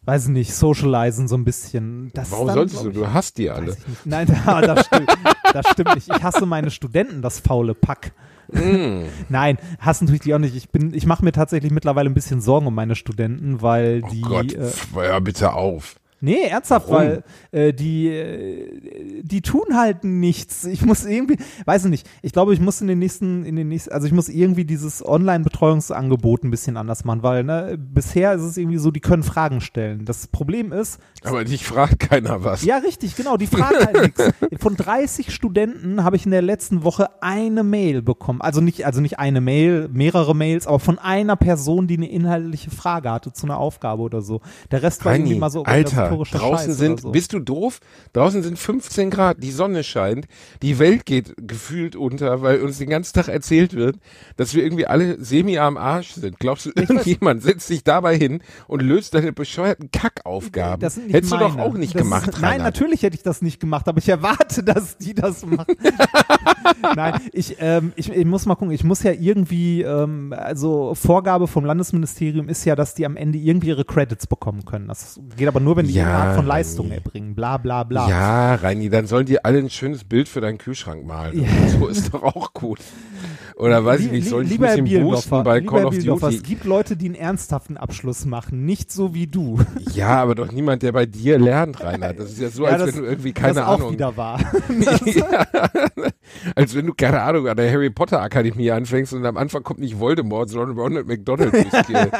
weiß 0.06 0.24
ich 0.24 0.30
nicht, 0.30 0.54
socialisen 0.54 1.28
so 1.28 1.36
ein 1.36 1.44
bisschen. 1.44 2.10
Das 2.14 2.30
Warum 2.30 2.46
dann, 2.46 2.56
solltest 2.56 2.84
du? 2.84 2.88
ich, 2.88 2.94
Du 2.94 3.12
hast 3.12 3.36
die 3.36 3.50
alle. 3.50 3.76
Nein, 4.06 4.26
da, 4.46 4.62
das, 4.62 4.86
stimmt, 4.86 5.10
das 5.52 5.68
stimmt 5.68 5.94
nicht. 5.94 6.08
Ich 6.08 6.22
hasse 6.22 6.46
meine 6.46 6.70
Studenten, 6.70 7.20
das 7.20 7.40
faule 7.40 7.74
Pack. 7.74 8.12
Mm. 8.52 9.04
Nein, 9.28 9.58
hassen 9.80 10.06
tue 10.06 10.16
ich 10.16 10.22
die 10.22 10.34
auch 10.34 10.38
nicht. 10.38 10.54
Ich 10.56 10.70
bin, 10.70 10.94
ich 10.94 11.06
mache 11.06 11.24
mir 11.24 11.32
tatsächlich 11.32 11.72
mittlerweile 11.72 12.08
ein 12.10 12.14
bisschen 12.14 12.40
Sorgen 12.40 12.66
um 12.66 12.74
meine 12.74 12.94
Studenten, 12.94 13.62
weil 13.62 14.02
Oh 14.04 14.08
die. 14.12 14.20
Gott, 14.22 14.52
Äh, 14.52 14.70
hör 14.94 15.20
bitte 15.20 15.52
auf. 15.52 15.96
Nee, 16.20 16.44
ernsthaft, 16.48 16.88
Warum? 16.88 17.06
weil 17.06 17.24
äh, 17.52 17.72
die, 17.74 18.08
äh, 18.08 19.22
die 19.22 19.42
tun 19.42 19.76
halt 19.76 20.02
nichts. 20.04 20.64
Ich 20.64 20.84
muss 20.84 21.04
irgendwie, 21.04 21.36
weiß 21.66 21.84
ich 21.84 21.90
nicht, 21.90 22.08
ich 22.22 22.32
glaube, 22.32 22.54
ich 22.54 22.60
muss 22.60 22.80
in 22.80 22.86
den 22.86 22.98
nächsten, 22.98 23.44
in 23.44 23.56
den 23.56 23.68
nächsten, 23.68 23.92
also 23.92 24.06
ich 24.06 24.12
muss 24.12 24.28
irgendwie 24.28 24.64
dieses 24.64 25.04
Online-Betreuungsangebot 25.06 26.44
ein 26.44 26.50
bisschen 26.50 26.76
anders 26.76 27.04
machen, 27.04 27.22
weil 27.22 27.44
ne, 27.44 27.76
bisher 27.78 28.32
ist 28.32 28.42
es 28.42 28.56
irgendwie 28.56 28.78
so, 28.78 28.90
die 28.90 29.00
können 29.00 29.22
Fragen 29.22 29.60
stellen. 29.60 30.04
Das 30.04 30.26
Problem 30.26 30.72
ist, 30.72 31.00
Aber 31.22 31.44
dich 31.44 31.64
fragt 31.66 32.00
keiner 32.00 32.42
was. 32.44 32.64
ja, 32.64 32.78
richtig, 32.78 33.14
genau. 33.16 33.36
Die 33.36 33.46
fragen 33.46 33.84
halt 33.84 34.02
nichts. 34.02 34.62
Von 34.62 34.76
30 34.76 35.34
Studenten 35.34 36.02
habe 36.02 36.16
ich 36.16 36.24
in 36.24 36.30
der 36.30 36.42
letzten 36.42 36.82
Woche 36.82 37.22
eine 37.22 37.62
Mail 37.62 38.02
bekommen. 38.02 38.40
Also 38.40 38.60
nicht, 38.60 38.86
also 38.86 39.00
nicht 39.00 39.18
eine 39.18 39.40
Mail, 39.40 39.88
mehrere 39.92 40.34
Mails, 40.34 40.66
aber 40.66 40.78
von 40.78 40.98
einer 40.98 41.36
Person, 41.36 41.86
die 41.86 41.96
eine 41.96 42.08
inhaltliche 42.10 42.70
Frage 42.70 43.10
hatte 43.10 43.32
zu 43.32 43.46
einer 43.46 43.58
Aufgabe 43.58 44.02
oder 44.02 44.22
so. 44.22 44.40
Der 44.70 44.82
Rest 44.82 45.04
war 45.04 45.14
irgendwie 45.14 45.38
mal 45.38 45.50
so 45.50 45.64
Alter, 45.64 46.05
draußen 46.08 46.68
Scheiß 46.68 46.78
sind, 46.78 47.00
so. 47.00 47.10
bist 47.10 47.32
du 47.32 47.38
doof? 47.38 47.80
Draußen 48.12 48.42
sind 48.42 48.58
15 48.58 49.10
Grad, 49.10 49.42
die 49.42 49.50
Sonne 49.50 49.84
scheint, 49.84 50.26
die 50.62 50.78
Welt 50.78 51.06
geht 51.06 51.34
gefühlt 51.36 51.96
unter, 51.96 52.42
weil 52.42 52.60
uns 52.62 52.78
den 52.78 52.90
ganzen 52.90 53.14
Tag 53.14 53.28
erzählt 53.28 53.74
wird, 53.74 53.96
dass 54.36 54.54
wir 54.54 54.64
irgendwie 54.64 54.86
alle 54.86 55.22
semi 55.22 55.58
am 55.58 55.76
Arsch 55.76 56.12
sind. 56.12 56.38
Glaubst 56.38 56.66
du, 56.66 56.70
irgendjemand 56.74 57.42
setzt 57.42 57.66
sich 57.66 57.84
dabei 57.84 58.16
hin 58.16 58.42
und 58.66 58.82
löst 58.82 59.14
deine 59.14 59.32
bescheuerten 59.32 59.90
Kackaufgaben? 59.90 60.80
Das 60.80 60.94
sind 60.94 61.06
nicht 61.06 61.14
Hättest 61.14 61.32
du 61.32 61.38
doch 61.38 61.56
meine. 61.56 61.62
auch 61.62 61.74
nicht 61.74 61.94
das 61.94 62.02
gemacht, 62.02 62.28
Ist, 62.28 62.40
nein, 62.40 62.60
natürlich 62.60 63.02
hätte 63.02 63.16
ich 63.16 63.22
das 63.22 63.42
nicht 63.42 63.60
gemacht, 63.60 63.88
aber 63.88 63.98
ich 63.98 64.08
erwarte, 64.08 64.62
dass 64.62 64.96
die 64.98 65.14
das 65.14 65.44
machen. 65.44 65.74
nein, 66.96 67.20
ich, 67.32 67.56
ähm, 67.60 67.92
ich, 67.96 68.10
ich 68.10 68.24
muss 68.24 68.46
mal 68.46 68.54
gucken, 68.54 68.74
ich 68.74 68.84
muss 68.84 69.02
ja 69.02 69.12
irgendwie, 69.12 69.82
ähm, 69.82 70.34
also 70.36 70.94
Vorgabe 70.94 71.46
vom 71.46 71.64
Landesministerium 71.64 72.48
ist 72.48 72.64
ja, 72.64 72.76
dass 72.76 72.94
die 72.94 73.06
am 73.06 73.16
Ende 73.16 73.38
irgendwie 73.38 73.68
ihre 73.68 73.84
Credits 73.84 74.26
bekommen 74.26 74.64
können. 74.64 74.88
Das 74.88 75.20
geht 75.36 75.48
aber 75.48 75.60
nur, 75.60 75.76
wenn 75.76 75.86
die 75.86 75.94
Ja, 75.96 76.08
Art 76.08 76.36
von 76.36 76.46
Leistung 76.46 76.86
Reini. 76.86 76.96
erbringen. 76.96 77.34
Bla 77.34 77.56
bla 77.58 77.84
bla. 77.84 78.08
Ja, 78.08 78.54
Reini, 78.56 78.88
dann 78.90 79.06
sollen 79.06 79.26
die 79.26 79.44
alle 79.44 79.58
ein 79.58 79.70
schönes 79.70 80.04
Bild 80.04 80.28
für 80.28 80.40
deinen 80.40 80.58
Kühlschrank 80.58 81.06
malen. 81.06 81.46
So 81.78 81.86
ist 81.88 82.12
doch 82.14 82.22
auch 82.22 82.52
gut. 82.54 82.78
Oder 83.56 83.84
weiß 83.84 84.00
ich 84.00 84.10
nicht, 84.10 84.28
sollen 84.28 84.46
die 84.48 84.58
ein 84.62 84.84
bisschen 84.84 85.02
boosten 85.02 85.42
bei 85.42 85.60
Call 85.62 85.86
of 85.86 85.98
Duty? 85.98 86.36
es 86.36 86.42
gibt 86.42 86.64
Leute, 86.64 86.96
die 86.96 87.06
einen 87.06 87.14
ernsthaften 87.14 87.76
Abschluss 87.78 88.24
machen, 88.26 88.64
nicht 88.66 88.92
so 88.92 89.14
wie 89.14 89.26
du. 89.26 89.60
Ja, 89.94 90.22
aber 90.22 90.34
doch 90.34 90.52
niemand, 90.52 90.82
der 90.82 90.92
bei 90.92 91.06
dir 91.06 91.38
lernt, 91.38 91.82
Rainer. 91.82 92.12
Das 92.12 92.30
ist 92.30 92.38
ja 92.40 92.50
so, 92.50 92.64
Ja, 92.64 92.70
als 92.72 92.84
das- 92.84 92.96
wenn 92.96 93.02
du 93.02 93.08
irgendwie, 93.08 93.32
keine 93.32 93.54
das 93.54 93.64
auch 93.64 93.74
Ahnung, 93.78 93.92
wieder 93.92 94.16
wahr. 94.16 94.40
ja, 95.06 95.46
als 96.54 96.74
wenn 96.74 96.86
du, 96.86 96.94
keine 96.94 97.22
Ahnung, 97.22 97.48
an 97.48 97.56
der 97.56 97.70
Harry 97.70 97.90
Potter 97.90 98.20
Akademie 98.20 98.70
anfängst 98.70 99.12
und 99.12 99.24
am 99.24 99.36
Anfang 99.36 99.62
kommt 99.62 99.80
nicht 99.80 99.98
Voldemort, 99.98 100.48
sondern 100.48 100.78
Ronald 100.78 101.06
McDonald 101.06 101.52
durchs 101.52 101.82
Kiel. 101.86 102.10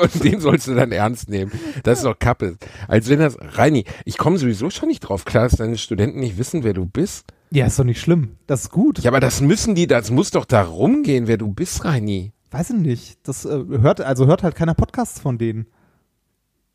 Und 0.00 0.24
den 0.24 0.40
sollst 0.40 0.68
du 0.68 0.74
dann 0.74 0.92
ernst 0.92 1.28
nehmen. 1.28 1.52
Das 1.82 1.98
ist 1.98 2.04
doch 2.04 2.18
Kappe. 2.18 2.56
Als 2.88 3.08
wenn 3.08 3.18
das, 3.18 3.36
Reini, 3.40 3.84
ich 4.04 4.18
komme 4.18 4.38
sowieso 4.38 4.70
schon 4.70 4.88
nicht 4.88 5.00
drauf 5.00 5.24
klar, 5.24 5.44
dass 5.44 5.58
deine 5.58 5.78
Studenten 5.78 6.20
nicht 6.20 6.38
wissen, 6.38 6.64
wer 6.64 6.72
du 6.72 6.86
bist. 6.86 7.26
Ja, 7.50 7.66
ist 7.66 7.78
doch 7.78 7.84
nicht 7.84 8.00
schlimm. 8.00 8.36
Das 8.46 8.62
ist 8.62 8.70
gut. 8.70 9.00
Ja, 9.00 9.10
aber 9.10 9.20
das 9.20 9.40
müssen 9.40 9.74
die, 9.74 9.86
das 9.86 10.10
muss 10.10 10.30
doch 10.30 10.44
da 10.44 10.62
rumgehen, 10.62 11.26
wer 11.26 11.36
du 11.36 11.48
bist, 11.48 11.84
Reini. 11.84 12.32
Weiß 12.50 12.70
ich 12.70 12.76
nicht. 12.76 13.18
Das 13.24 13.44
äh, 13.44 13.64
hört, 13.80 14.00
also 14.00 14.26
hört 14.26 14.42
halt 14.42 14.54
keiner 14.54 14.74
Podcasts 14.74 15.20
von 15.20 15.38
denen. 15.38 15.66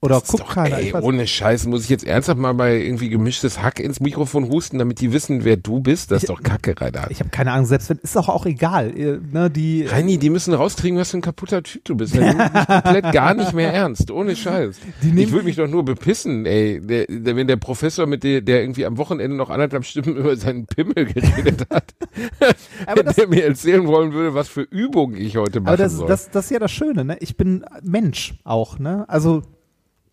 Oder 0.05 0.21
guckt 0.21 0.41
doch, 0.41 0.53
keiner. 0.53 0.77
ey, 0.77 0.87
ich 0.89 0.95
ohne 0.95 1.27
Scheiß, 1.27 1.65
muss 1.67 1.83
ich 1.83 1.89
jetzt 1.89 2.05
ernsthaft 2.05 2.39
mal 2.39 2.53
bei 2.53 2.77
irgendwie 2.77 3.09
gemischtes 3.09 3.61
Hack 3.61 3.79
ins 3.79 3.99
Mikrofon 3.99 4.49
husten, 4.49 4.77
damit 4.79 5.01
die 5.01 5.11
wissen, 5.11 5.43
wer 5.43 5.57
du 5.57 5.79
bist? 5.79 6.11
Das 6.11 6.23
ist 6.23 6.29
doch 6.29 6.41
Kacke, 6.41 6.79
Rainer. 6.79 7.07
ich 7.09 7.19
habe 7.19 7.29
keine 7.29 7.51
Ahnung, 7.51 7.65
selbst 7.65 7.89
wenn, 7.89 7.97
ist 7.97 8.15
doch 8.15 8.29
auch 8.29 8.45
egal. 8.45 8.91
Ne, 8.91 9.49
die, 9.49 9.85
Reini, 9.85 10.17
die 10.17 10.29
müssen 10.29 10.53
rauskriegen, 10.53 10.97
was 10.97 11.11
für 11.11 11.17
ein 11.17 11.21
kaputter 11.21 11.63
Typ 11.63 11.83
du 11.85 11.95
bist. 11.95 12.15
Nehmen 12.15 12.37
dich 12.53 12.67
komplett 12.67 13.11
gar 13.11 13.33
nicht 13.33 13.53
mehr 13.53 13.73
ernst, 13.73 14.11
ohne 14.11 14.35
Scheiß. 14.35 14.77
Die 15.01 15.21
ich 15.21 15.31
würde 15.31 15.45
mich 15.45 15.55
doch 15.55 15.67
nur 15.67 15.83
bepissen, 15.83 16.45
ey. 16.45 16.79
Der, 16.81 17.05
der, 17.07 17.35
wenn 17.35 17.47
der 17.47 17.57
Professor 17.57 18.05
mit 18.05 18.23
der, 18.23 18.41
der 18.41 18.61
irgendwie 18.61 18.85
am 18.85 18.97
Wochenende 18.97 19.35
noch 19.35 19.49
anderthalb 19.49 19.85
Stunden 19.85 20.15
über 20.15 20.35
seinen 20.35 20.65
Pimmel 20.65 21.05
geredet 21.05 21.67
hat, 21.69 21.95
das, 23.05 23.15
der 23.15 23.27
mir 23.27 23.45
erzählen 23.45 23.85
wollen 23.87 24.13
würde, 24.13 24.33
was 24.33 24.47
für 24.47 24.61
Übungen 24.61 25.17
ich 25.17 25.37
heute 25.37 25.59
machen 25.59 25.69
aber 25.69 25.77
das, 25.77 25.93
soll. 25.93 26.07
das, 26.07 26.29
das 26.29 26.45
ist 26.45 26.51
ja 26.51 26.59
das 26.59 26.71
Schöne, 26.71 27.05
ne? 27.05 27.17
Ich 27.19 27.37
bin 27.37 27.65
Mensch 27.83 28.35
auch, 28.43 28.79
ne? 28.79 29.05
Also 29.07 29.41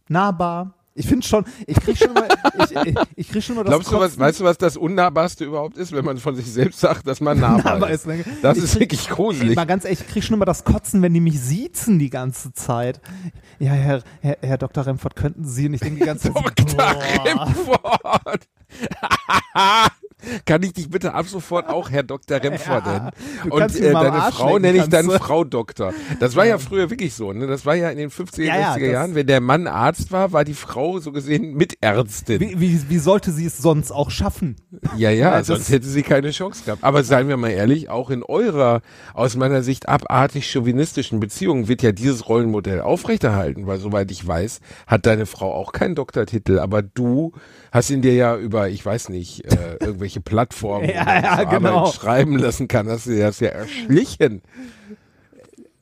nahbar. 0.09 0.75
Ich 0.95 1.07
finde 1.07 1.27
schon, 1.27 1.47
ich 1.67 1.77
krieg 1.81 1.97
schon 1.97 2.13
mal, 2.13 2.29
ich, 2.59 2.71
ich, 2.89 2.95
ich 3.17 3.29
krieg 3.31 3.43
schon 3.43 3.57
mal 3.57 3.65
das 3.65 3.71
Glaubst 3.71 3.91
du, 3.91 3.95
was, 3.95 4.01
Kotzen. 4.11 4.21
weißt 4.21 4.41
du, 4.41 4.45
was 4.45 4.59
das 4.59 4.77
Unnahbarste 4.77 5.43
überhaupt 5.47 5.79
ist, 5.79 5.91
wenn 5.93 6.05
man 6.05 6.19
von 6.19 6.37
sich 6.37 6.45
selbst 6.53 6.81
sagt, 6.81 7.07
dass 7.09 7.23
man 7.23 7.41
nahbar, 7.41 7.65
Nahbar 7.75 7.91
ist? 7.91 8.07
ne? 8.07 8.23
Das 8.43 8.59
Ich 8.59 8.65
ist 8.65 8.73
krieg- 8.73 8.81
wirklich 8.81 9.09
gruselig. 9.09 9.57
Mal 9.57 9.65
ganz 9.65 9.85
ehrlich, 9.85 10.01
ich 10.03 10.07
krieg 10.09 10.23
schon 10.23 10.35
immer 10.35 10.45
das 10.45 10.65
Kotzen, 10.65 11.01
wenn 11.01 11.15
die 11.15 11.21
mich 11.21 11.41
siezen 11.41 11.99
die 11.99 12.11
ganze 12.11 12.53
Zeit. 12.53 13.01
Ja, 13.59 13.73
Herr, 13.73 14.03
Herr, 14.21 14.37
Herr 14.43 14.59
Dr. 14.59 14.85
Remford, 14.85 15.17
könnten 15.17 15.47
Sie 15.47 15.65
und 15.67 15.73
ich 15.73 15.81
denke 15.81 16.01
die 16.01 16.05
ganze 16.07 16.31
Zeit, 16.31 16.43
so, 16.59 16.77
Dr. 16.77 16.95
Remford. 17.25 18.49
Kann 20.47 20.63
ich 20.63 20.73
dich 20.73 20.89
bitte 20.91 21.15
ab 21.15 21.27
sofort 21.27 21.69
auch 21.69 21.91
Herr 21.91 22.03
Dr. 22.03 22.43
Remford 22.43 22.87
Ja, 22.87 22.93
nennen? 22.93 23.51
Und 23.51 23.77
äh, 23.81 23.93
deine 23.93 24.33
Frau 24.33 24.59
nenne 24.59 24.79
ich 24.79 24.89
dann. 24.89 25.11
Frau 25.11 25.45
Doktor. 25.45 25.93
Das 26.21 26.37
war 26.37 26.47
ja 26.47 26.59
früher 26.59 26.91
wirklich 26.91 27.15
so, 27.15 27.33
ne? 27.33 27.47
Das 27.47 27.67
war 27.67 27.75
ja 27.75 27.91
in 27.91 27.99
den 27.99 28.11
50er, 28.11 28.43
Ja, 28.45 28.57
ja, 28.59 28.75
60er 28.75 28.81
das- 28.81 28.93
Jahren, 28.93 29.15
wenn 29.15 29.27
der 29.27 29.41
Mann 29.41 29.67
Arzt 29.67 30.13
war, 30.13 30.33
war 30.33 30.45
die 30.45 30.55
Frau 30.55 30.99
so 31.01 31.13
gesehen 31.13 31.55
Mitärztin. 31.55 32.41
Wie, 32.41 32.61
wie, 32.61 32.81
wie 32.89 32.99
sollte 32.99 33.31
sie 33.33 33.47
es 33.47 33.59
sonst 33.59 33.91
auch 33.91 34.11
schaffen? 34.11 34.57
Ja, 34.97 35.11
ja, 35.11 35.43
sonst 35.45 35.71
hätte 35.71 35.87
sie 35.87 36.03
keine 36.03 36.31
Chance 36.31 36.63
gehabt. 36.65 36.85
Aber 36.85 37.03
seien 37.05 37.29
wir 37.29 37.37
mal 37.37 37.51
ehrlich, 37.51 37.89
auch 37.91 38.11
in 38.11 38.23
eurer, 38.23 38.81
aus 39.15 39.37
meiner 39.37 39.63
Sicht 39.63 39.89
abartig 39.89 40.51
chauvinistischen 40.51 41.21
Beziehung 41.21 41.69
wird 41.69 41.83
ja 41.83 41.93
dieses 41.93 42.29
Rollenmodell 42.29 42.81
aufrechterhalten, 42.81 43.67
weil 43.67 43.79
soweit 43.79 44.11
ich 44.11 44.27
weiß, 44.27 44.61
hat 44.87 45.07
deine 45.07 45.27
Frau 45.27 45.53
auch 45.53 45.73
keinen 45.73 45.95
Doktortitel, 45.95 46.59
aber 46.59 46.83
du 46.83 47.33
hast 47.71 47.91
ihn 47.91 48.03
dir 48.03 48.15
ja 48.15 48.37
über, 48.37 48.69
ich 48.69 48.85
weiß 48.85 49.09
nicht, 49.09 49.45
äh, 49.45 49.77
irgendwelche 49.81 50.12
Plattformen 50.21 50.89
Ja, 50.89 51.23
ja, 51.23 51.45
genau. 51.45 51.87
Schreiben 51.93 52.39
lassen 52.39 52.69
kann, 52.69 52.89
hast 52.89 53.07
du 53.07 53.19
das 53.19 53.41
ja 53.41 53.49
erschlichen. 53.49 54.43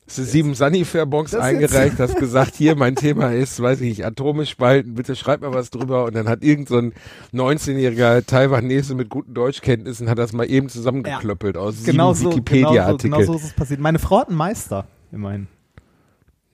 Hast 0.07 0.19
du 0.19 0.23
sieben 0.25 0.55
Sunnyfair-Bonks 0.55 1.37
eingereicht, 1.37 2.01
hast 2.01 2.16
gesagt, 2.16 2.57
hier, 2.57 2.75
mein 2.75 2.97
Thema 2.97 3.33
ist, 3.33 3.62
weiß 3.62 3.81
ich 3.81 3.90
nicht, 3.90 4.05
Atome 4.05 4.45
spalten, 4.45 4.97
bitte 4.97 5.14
schreib 5.14 5.40
mal 5.40 5.55
was 5.55 5.71
drüber. 5.71 6.05
Und 6.05 6.16
dann 6.16 6.29
hat 6.29 6.43
irgend 6.43 6.69
so 6.69 6.79
ein 6.79 6.95
19-jähriger 7.33 8.27
Taiwanese 8.27 8.97
mit 8.97 9.09
guten 9.09 9.35
Deutschkenntnissen 9.35 10.11
hat 10.11 10.19
das 10.19 10.33
mal 10.33 10.51
eben 10.51 10.69
zusammengeklöppelt 10.69 11.57
aus 11.57 11.85
Genau 11.85 12.12
sieben 12.12 12.25
so, 12.25 12.31
genau, 12.31 12.31
so, 12.31 12.31
Wikipedia-Artikeln. 12.31 13.12
genau 13.12 13.25
so 13.25 13.38
ist 13.38 13.45
es 13.45 13.53
passiert. 13.53 13.79
Meine 13.79 14.01
Frau 14.01 14.19
hat 14.19 14.29
einen 14.29 14.37
Meister, 14.37 14.88
immerhin. 15.12 15.47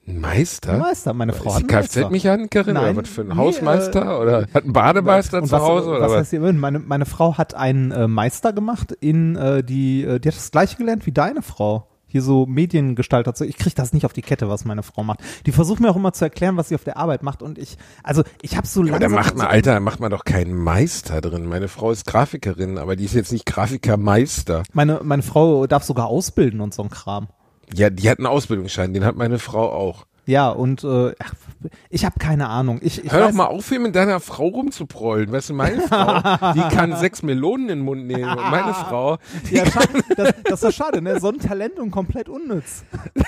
Ein 0.07 0.15
Ein 0.15 0.21
Meister? 0.21 0.77
Meister, 0.77 1.13
meine 1.13 1.33
Frau 1.33 1.49
Ist 1.51 1.59
die. 1.59 1.67
Kfz-Mechanikerin 1.67 2.77
oder 2.77 2.95
was 2.95 3.09
für 3.09 3.21
ein 3.21 3.27
Nee, 3.27 3.35
Hausmeister? 3.35 4.21
oder 4.21 4.47
hat 4.53 4.63
einen 4.63 4.73
Bademeister 4.73 5.41
Und 5.41 5.47
zu 5.49 5.57
Hause? 5.59 5.89
oder 5.89 6.01
was 6.01 6.11
was? 6.11 6.17
heißt 6.19 6.33
immerhin? 6.33 6.57
Meine, 6.59 6.79
meine 6.79 7.05
Frau 7.05 7.37
hat 7.37 7.55
einen 7.55 7.91
äh, 7.91 8.07
Meister 8.07 8.53
gemacht 8.53 8.93
in 8.93 9.35
äh, 9.35 9.63
die, 9.63 10.03
äh, 10.03 10.19
die 10.19 10.29
hat 10.29 10.35
das 10.35 10.51
gleiche 10.51 10.77
gelernt 10.77 11.05
wie 11.05 11.11
deine 11.11 11.41
Frau. 11.41 11.87
Hier 12.09 12.21
so 12.21 12.45
Mediengestalter. 12.45 13.33
So, 13.35 13.43
ich 13.43 13.57
krieg 13.57 13.75
das 13.75 13.91
nicht 13.91 14.05
auf 14.05 14.13
die 14.13 14.21
Kette, 14.21 14.47
was 14.47 14.63
meine 14.63 14.81
Frau 14.81 15.03
macht. 15.03 15.19
Die 15.45 15.51
versucht 15.51 15.81
mir 15.81 15.89
auch 15.89 15.97
immer 15.97 16.13
zu 16.13 16.23
erklären, 16.23 16.55
was 16.55 16.69
sie 16.69 16.75
auf 16.75 16.85
der 16.85 16.95
Arbeit 16.95 17.21
macht. 17.21 17.41
Und 17.43 17.57
ich, 17.57 17.77
also 18.01 18.23
ich 18.41 18.55
habe 18.55 18.65
so 18.65 18.79
Aber 18.79 18.91
da 18.91 18.97
langsam. 18.99 19.11
macht 19.11 19.35
man, 19.37 19.47
Alter, 19.47 19.73
da 19.73 19.79
macht 19.81 19.99
man 19.99 20.09
doch 20.09 20.23
keinen 20.23 20.55
Meister 20.55 21.19
drin. 21.19 21.45
Meine 21.47 21.67
Frau 21.67 21.91
ist 21.91 22.05
Grafikerin, 22.07 22.77
aber 22.77 22.95
die 22.95 23.03
ist 23.03 23.13
jetzt 23.13 23.33
nicht 23.33 23.45
Grafikermeister. 23.45 24.63
meine, 24.71 25.01
meine 25.03 25.21
Frau 25.21 25.67
darf 25.67 25.83
sogar 25.83 26.07
ausbilden 26.07 26.61
und 26.61 26.73
so 26.73 26.81
ein 26.83 26.89
Kram. 26.89 27.27
Ja, 27.73 27.89
die 27.89 28.09
hat 28.09 28.19
einen 28.19 28.27
Ausbildungsschein, 28.27 28.93
den 28.93 29.05
hat 29.05 29.15
meine 29.15 29.39
Frau 29.39 29.71
auch. 29.71 30.05
Ja, 30.25 30.49
und 30.49 30.83
äh, 30.83 31.13
ich 31.89 32.03
habe 32.03 32.19
keine 32.19 32.49
Ahnung. 32.49 32.79
Ich, 32.81 33.03
ich 33.03 33.11
Hör 33.11 33.21
weiß, 33.21 33.29
doch 33.29 33.37
mal 33.37 33.45
auf, 33.45 33.69
hier 33.69 33.79
mit 33.79 33.95
deiner 33.95 34.19
Frau 34.19 34.47
rumzuprollen. 34.47 35.31
Weißt 35.31 35.49
du, 35.49 35.53
meine 35.53 35.81
Frau, 35.87 36.53
die 36.53 36.75
kann 36.75 36.95
sechs 36.97 37.23
Melonen 37.23 37.69
in 37.69 37.79
den 37.79 37.85
Mund 37.85 38.07
nehmen. 38.07 38.29
Und 38.29 38.51
meine 38.51 38.73
Frau, 38.73 39.17
Ja, 39.49 39.65
schade, 39.65 39.87
das, 40.17 40.33
das 40.43 40.53
ist 40.53 40.63
doch 40.63 40.73
schade, 40.73 41.01
ne? 41.01 41.19
So 41.21 41.29
ein 41.29 41.39
Talent 41.39 41.79
und 41.79 41.91
komplett 41.91 42.27
unnütz. 42.27 42.83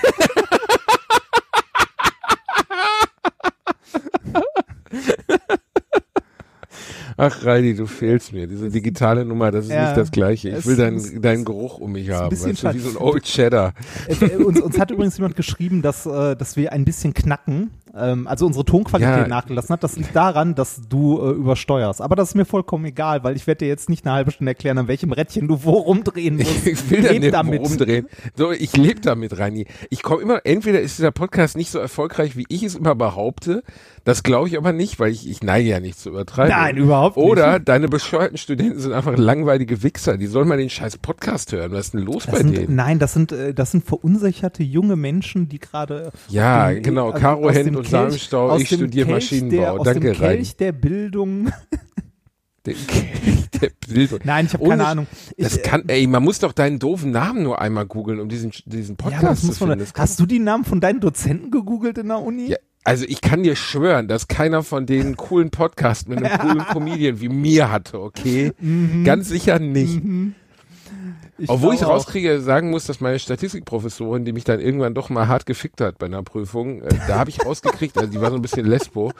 ach 7.20 7.44
Reini, 7.44 7.74
du 7.74 7.86
fehlst 7.86 8.32
mir. 8.32 8.46
Diese 8.46 8.70
digitale 8.70 9.24
Nummer, 9.24 9.50
das 9.50 9.66
ist 9.66 9.70
Ja, 9.72 9.86
nicht 9.86 9.96
das 9.96 10.10
Gleiche. 10.10 10.50
Ich 10.50 10.66
will 10.66 10.76
deinen, 10.76 11.20
deinen 11.20 11.44
Geruch 11.44 11.78
um 11.78 11.92
mich 11.92 12.10
haben. 12.10 12.30
bisschen 12.30 12.52
Weißt 12.52 12.64
du, 12.64 12.74
wie 12.74 12.78
so 12.78 12.90
ein 12.90 12.96
Old 12.96 13.24
Cheddar. 13.24 13.74
Äh, 14.08 14.36
uns, 14.36 14.60
uns 14.60 14.78
hat 14.78 14.90
übrigens 14.90 15.16
jemand 15.18 15.36
geschrieben, 15.36 15.82
dass, 15.82 16.06
äh, 16.06 16.34
dass 16.36 16.56
wir 16.56 16.72
ein 16.72 16.84
bisschen 16.84 17.14
knacken. 17.14 17.70
Ähm, 17.96 18.26
also 18.28 18.46
unsere 18.46 18.64
Tonqualität 18.64 19.22
Ja. 19.22 19.26
nachgelassen 19.28 19.72
hat. 19.72 19.82
Das 19.82 19.96
liegt 19.96 20.14
daran, 20.14 20.54
dass 20.54 20.80
du 20.88 21.20
äh, 21.20 21.30
übersteuerst. 21.32 22.00
Aber 22.00 22.14
das 22.16 22.28
ist 22.30 22.34
mir 22.36 22.44
vollkommen 22.44 22.84
egal, 22.84 23.24
weil 23.24 23.34
ich 23.36 23.46
werde 23.46 23.58
dir 23.64 23.68
jetzt 23.68 23.88
nicht 23.88 24.06
eine 24.06 24.14
halbe 24.14 24.30
Stunde 24.30 24.50
erklären, 24.52 24.78
an 24.78 24.86
welchem 24.88 25.12
Rädchen 25.12 25.48
du 25.48 25.64
wo 25.64 25.72
rumdrehen 25.72 26.36
musst. 26.36 26.66
Ich 26.66 26.88
will 26.90 27.02
da 27.02 27.10
Leb 27.10 27.22
nicht 27.22 27.34
damit. 27.34 27.60
rumdrehen. 27.60 28.06
So, 28.36 28.52
ich 28.52 28.76
lebe 28.76 29.00
damit, 29.00 29.38
Reini. 29.38 29.66
Ich 29.90 30.02
komme 30.02 30.22
immer, 30.22 30.40
entweder 30.44 30.80
ist 30.80 30.98
dieser 30.98 31.10
Podcast 31.10 31.56
nicht 31.56 31.70
so 31.70 31.78
erfolgreich, 31.78 32.36
wie 32.36 32.44
ich 32.48 32.62
es 32.62 32.74
immer 32.76 32.94
behaupte. 32.94 33.62
Das 34.04 34.22
glaube 34.22 34.48
ich 34.48 34.56
aber 34.56 34.72
nicht, 34.72 34.98
weil 35.00 35.10
ich, 35.12 35.28
ich 35.28 35.42
neige 35.42 35.68
ja 35.68 35.80
nicht 35.80 35.98
zu 35.98 36.08
übertreiben. 36.10 36.50
Nein, 36.56 36.76
überhaupt 36.76 37.16
nicht. 37.16 37.26
Oder 37.26 37.58
deine 37.58 37.88
bescheuerten 37.88 38.38
Studenten 38.38 38.78
sind 38.78 38.92
einfach 38.92 39.16
langweilige 39.16 39.82
Wichser. 39.82 40.16
Die 40.16 40.26
sollen 40.26 40.48
mal 40.48 40.56
den 40.56 40.70
scheiß 40.70 40.98
Podcast 40.98 41.52
hören. 41.52 41.72
Was 41.72 41.86
ist 41.86 41.94
denn 41.94 42.00
los 42.02 42.24
Das 42.24 42.32
bei 42.34 42.38
sind, 42.38 42.56
denen? 42.56 42.76
nein, 42.76 42.98
das 42.98 43.12
sind, 43.12 43.32
äh, 43.32 43.52
das 43.52 43.72
sind 43.72 43.84
verunsicherte 43.84 44.62
junge 44.62 44.96
Menschen, 44.96 45.48
die 45.48 45.58
gerade 45.58 46.12
Ja, 46.28 46.68
aus 46.68 46.74
dem- 46.74 46.82
genau. 46.82 47.10
also 47.10 47.18
dem 47.48 47.50
Händler 47.50 47.79
und 47.80 47.88
Kelch, 47.88 47.90
Samenstau, 47.90 48.56
ich 48.58 48.66
studiere 48.68 49.06
Kelch 49.06 49.30
Maschinenbau. 49.32 49.56
Der, 49.56 49.72
aus 49.72 49.84
Danke, 49.84 50.00
dem. 50.12 50.14
Kelch 50.16 50.56
der 50.56 50.72
Bildung. 50.72 51.50
Der 52.66 52.74
Kelch 52.74 53.50
der 53.60 53.70
Bildung. 53.88 54.18
Nein, 54.24 54.46
ich 54.46 54.52
habe 54.54 54.68
keine 54.68 54.86
Ahnung. 54.86 55.06
Ich, 55.36 55.44
Das 55.44 55.56
äh, 55.56 55.62
kann, 55.62 55.84
ey, 55.88 56.06
man 56.06 56.22
muss 56.22 56.38
doch 56.40 56.52
deinen 56.52 56.78
doofen 56.78 57.10
Namen 57.10 57.42
nur 57.42 57.60
einmal 57.60 57.86
googeln, 57.86 58.20
um 58.20 58.28
diesen, 58.28 58.52
diesen 58.66 58.96
ja, 59.00 59.02
Podcast 59.10 59.48
das 59.48 59.56
zu 59.56 59.66
man. 59.66 59.78
finden. 59.78 59.92
Kann- 59.92 60.02
Hast 60.02 60.20
du 60.20 60.26
die 60.26 60.38
Namen 60.38 60.64
von 60.64 60.80
deinen 60.80 61.00
Dozenten 61.00 61.50
gegoogelt 61.50 61.96
in 61.98 62.08
der 62.08 62.18
Uni? 62.20 62.50
Ja, 62.50 62.56
also 62.84 63.04
ich 63.08 63.20
kann 63.22 63.42
dir 63.42 63.56
schwören, 63.56 64.08
dass 64.08 64.28
keiner 64.28 64.62
von 64.62 64.84
denen 64.86 65.16
coolen 65.16 65.50
Podcast 65.50 66.08
mit 66.08 66.22
einem 66.22 66.38
coolen 66.38 66.64
Comedian 66.66 67.20
wie 67.20 67.28
mir 67.30 67.70
hatte, 67.70 68.00
okay? 68.00 68.52
Ganz 69.04 69.28
sicher 69.28 69.58
nicht. 69.58 69.96
Obwohl 69.96 70.32
ich 71.38 71.48
glaube 71.48 71.74
auch. 71.86 71.88
rauskriege, 71.88 72.40
sagen 72.40 72.70
muss, 72.70 72.86
dass 72.86 73.00
meine 73.00 73.18
Statistikprofessorin, 73.18 74.24
die 74.24 74.32
mich 74.32 74.44
dann 74.44 74.60
irgendwann 74.60 74.94
doch 74.94 75.10
mal 75.10 75.28
hart 75.28 75.46
gefickt 75.46 75.80
hat 75.80 75.98
bei 75.98 76.06
einer 76.06 76.22
Prüfung, 76.22 76.82
äh, 76.82 76.88
da 77.08 77.18
habe 77.18 77.30
ich 77.30 77.38
rausgekriegt, 77.46 77.96
also 77.98 78.10
die 78.10 78.20
war 78.20 78.30
so 78.30 78.36
ein 78.36 78.42
bisschen 78.42 78.66
Lesbo, 78.66 79.12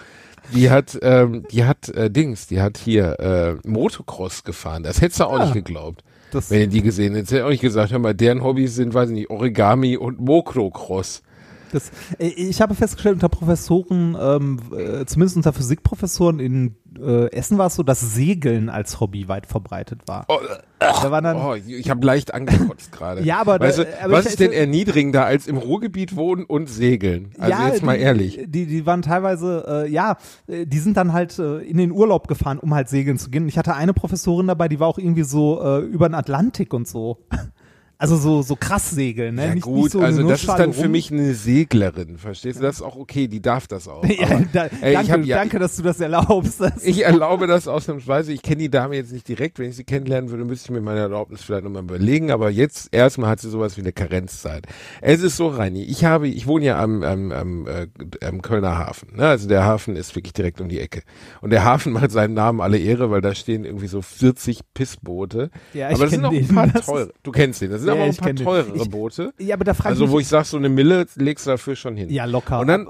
die 0.54 0.70
hat, 0.70 0.98
ähm, 1.02 1.44
die 1.50 1.64
hat 1.64 1.88
äh, 1.90 2.10
Dings, 2.10 2.46
die 2.46 2.60
hat 2.60 2.78
hier 2.78 3.18
äh, 3.20 3.68
Motocross 3.68 4.44
gefahren. 4.44 4.82
Das 4.82 5.00
hättest 5.00 5.20
du 5.20 5.24
auch 5.24 5.38
Ah. 5.38 5.44
nicht 5.44 5.54
geglaubt, 5.54 6.02
Das, 6.32 6.50
wenn 6.50 6.60
ihr 6.60 6.66
die 6.66 6.82
gesehen 6.82 7.14
hättest. 7.14 7.32
Hätte 7.32 7.44
auch 7.46 7.50
nicht 7.50 7.60
gesagt, 7.60 7.92
hör 7.92 7.98
mal, 7.98 8.14
deren 8.14 8.42
Hobbys 8.42 8.74
sind, 8.74 8.94
weiß 8.94 9.10
ich 9.10 9.14
nicht, 9.14 9.30
Origami 9.30 9.96
und 9.96 10.20
Motocross. 10.20 11.22
Das, 11.72 11.90
äh, 12.18 12.26
ich 12.28 12.60
habe 12.60 12.74
festgestellt, 12.74 13.14
unter 13.14 13.28
Professoren, 13.28 14.16
ähm, 14.20 14.58
äh, 14.76 15.04
zumindest 15.06 15.36
unter 15.36 15.52
Physikprofessoren 15.52 16.40
in 16.40 16.76
äh, 17.00 17.30
Essen 17.30 17.56
war 17.56 17.68
es 17.68 17.76
so, 17.76 17.84
dass 17.84 18.00
Segeln 18.00 18.68
als 18.68 18.98
Hobby 18.98 19.28
weit 19.28 19.46
verbreitet 19.46 20.02
war. 20.06 20.24
Oh, 20.28 20.38
Da 20.80 21.10
waren 21.12 21.22
dann, 21.22 21.36
Oh, 21.36 21.54
ich 21.54 21.88
habe 21.88 22.04
leicht 22.04 22.34
angekotzt 22.34 22.90
gerade. 22.90 23.20
Ja, 23.24 23.40
aber 23.40 23.60
da- 23.60 23.66
weißt 23.66 23.78
du, 23.78 24.02
aber 24.02 24.12
was 24.14 24.24
ich- 24.24 24.32
ist 24.32 24.40
denn 24.40 24.50
erniedrigender 24.52 25.24
als 25.24 25.46
im 25.46 25.56
Ruhrgebiet 25.56 26.16
wohnen 26.16 26.44
und 26.44 26.68
segeln? 26.68 27.30
Also 27.38 27.62
jetzt 27.68 27.82
mal 27.84 27.96
die, 27.96 28.02
ehrlich. 28.02 28.40
Die, 28.46 28.66
die 28.66 28.86
waren 28.86 29.02
teilweise, 29.02 29.84
äh, 29.86 29.88
ja, 29.90 30.16
äh, 30.48 30.66
die 30.66 30.78
sind 30.80 30.96
dann 30.96 31.12
halt 31.12 31.38
äh, 31.38 31.58
in 31.58 31.76
den 31.78 31.92
Urlaub 31.92 32.26
gefahren, 32.26 32.58
um 32.58 32.74
halt 32.74 32.88
segeln 32.88 33.18
zu 33.18 33.30
gehen. 33.30 33.46
Ich 33.46 33.56
hatte 33.56 33.74
eine 33.76 33.94
Professorin 33.94 34.48
dabei, 34.48 34.66
die 34.68 34.80
war 34.80 34.88
auch 34.88 34.98
irgendwie 34.98 35.22
so 35.22 35.62
äh, 35.62 35.78
über 35.80 36.08
den 36.08 36.14
Atlantik 36.16 36.74
und 36.74 36.88
so. 36.88 37.18
Also 38.00 38.16
so, 38.16 38.40
so 38.40 38.56
krass 38.56 38.90
segeln, 38.90 39.34
ne? 39.34 39.44
Ja 39.46 39.54
nicht, 39.54 39.62
gut, 39.62 39.76
nicht 39.84 39.90
so 39.92 40.00
also 40.00 40.26
das 40.26 40.40
ist 40.40 40.48
dann 40.48 40.72
für 40.72 40.84
rum. 40.84 40.90
mich 40.92 41.12
eine 41.12 41.34
Seglerin, 41.34 42.16
verstehst 42.16 42.58
du? 42.58 42.62
Das 42.62 42.76
ist 42.76 42.82
auch 42.82 42.96
okay, 42.96 43.28
die 43.28 43.42
darf 43.42 43.66
das 43.68 43.86
auch. 43.88 44.02
Ja, 44.08 44.26
Aber, 44.26 44.44
da, 44.52 44.64
ey, 44.80 44.92
ich 44.92 44.96
danke, 44.96 45.12
hab 45.12 45.24
ja- 45.26 45.36
danke, 45.36 45.58
dass 45.58 45.76
du 45.76 45.82
das 45.82 46.00
erlaubst. 46.00 46.60
Das, 46.62 46.82
Ich 46.82 47.04
erlaube 47.04 47.46
das 47.46 47.68
ausnahmsweise. 47.68 48.32
Ich 48.32 48.40
kenne 48.40 48.56
die 48.56 48.70
Dame 48.70 48.96
jetzt 48.96 49.12
nicht 49.12 49.28
direkt. 49.28 49.58
Wenn 49.58 49.68
ich 49.68 49.76
sie 49.76 49.84
kennenlernen 49.84 50.30
würde, 50.30 50.46
müsste 50.46 50.66
ich 50.66 50.70
mir 50.70 50.80
meine 50.80 51.00
Erlaubnis 51.00 51.42
vielleicht 51.42 51.64
nochmal 51.64 51.82
überlegen. 51.82 52.30
Aber 52.30 52.48
jetzt 52.50 52.88
erstmal 52.92 53.28
hat 53.28 53.40
sie 53.40 53.50
sowas 53.50 53.76
wie 53.76 53.82
eine 53.82 53.92
Karenzzeit. 53.92 54.66
Es 55.02 55.22
ist 55.22 55.36
so, 55.36 55.48
Reini, 55.48 55.82
ich 55.84 56.04
habe, 56.06 56.26
ich 56.26 56.46
wohne 56.46 56.64
ja 56.64 56.82
am, 56.82 57.02
am, 57.02 57.32
am, 57.32 57.66
äh, 57.66 57.86
am 58.24 58.40
Kölner 58.40 58.78
Hafen. 58.78 59.14
Ne? 59.16 59.26
Also 59.26 59.46
der 59.46 59.64
Hafen 59.64 59.94
ist 59.94 60.16
wirklich 60.16 60.32
direkt 60.32 60.62
um 60.62 60.70
die 60.70 60.80
Ecke. 60.80 61.02
Und 61.42 61.50
der 61.50 61.64
Hafen 61.64 61.92
macht 61.92 62.10
seinem 62.12 62.32
Namen 62.32 62.62
alle 62.62 62.78
Ehre, 62.78 63.10
weil 63.10 63.20
da 63.20 63.34
stehen 63.34 63.66
irgendwie 63.66 63.88
so 63.88 64.00
40 64.00 64.60
Pissboote. 64.72 65.50
Ja, 65.74 65.88
ich 65.90 65.96
aber 65.96 66.04
das 66.04 66.12
sind 66.14 66.24
auch 66.24 66.32
ein 66.32 66.46
den. 66.46 66.54
paar 66.54 66.74
ist- 66.74 66.86
teure. 66.86 67.12
Du 67.22 67.30
kennst 67.30 67.60
den. 67.60 67.70
Das 67.70 67.80
sind 67.82 67.89
Ja, 67.94 67.94
aber 67.94 68.02
auch 68.02 68.06
ein 68.06 68.10
ich 68.12 68.18
paar 68.20 68.34
teurere 68.34 68.76
Ich- 68.76 68.90
Boote. 68.90 69.32
ja, 69.38 69.54
aber 69.54 69.64
da 69.64 69.74
frage 69.74 69.90
Also 69.90 70.04
ich 70.06 70.10
wo 70.10 70.18
ich 70.20 70.28
sag, 70.28 70.44
so 70.46 70.56
eine 70.56 70.68
Mille 70.68 71.06
legst 71.16 71.46
du 71.46 71.50
dafür 71.50 71.76
schon 71.76 71.96
hin. 71.96 72.08
ja 72.10 72.24
locker. 72.24 72.60
Und 72.60 72.66
dann, 72.68 72.86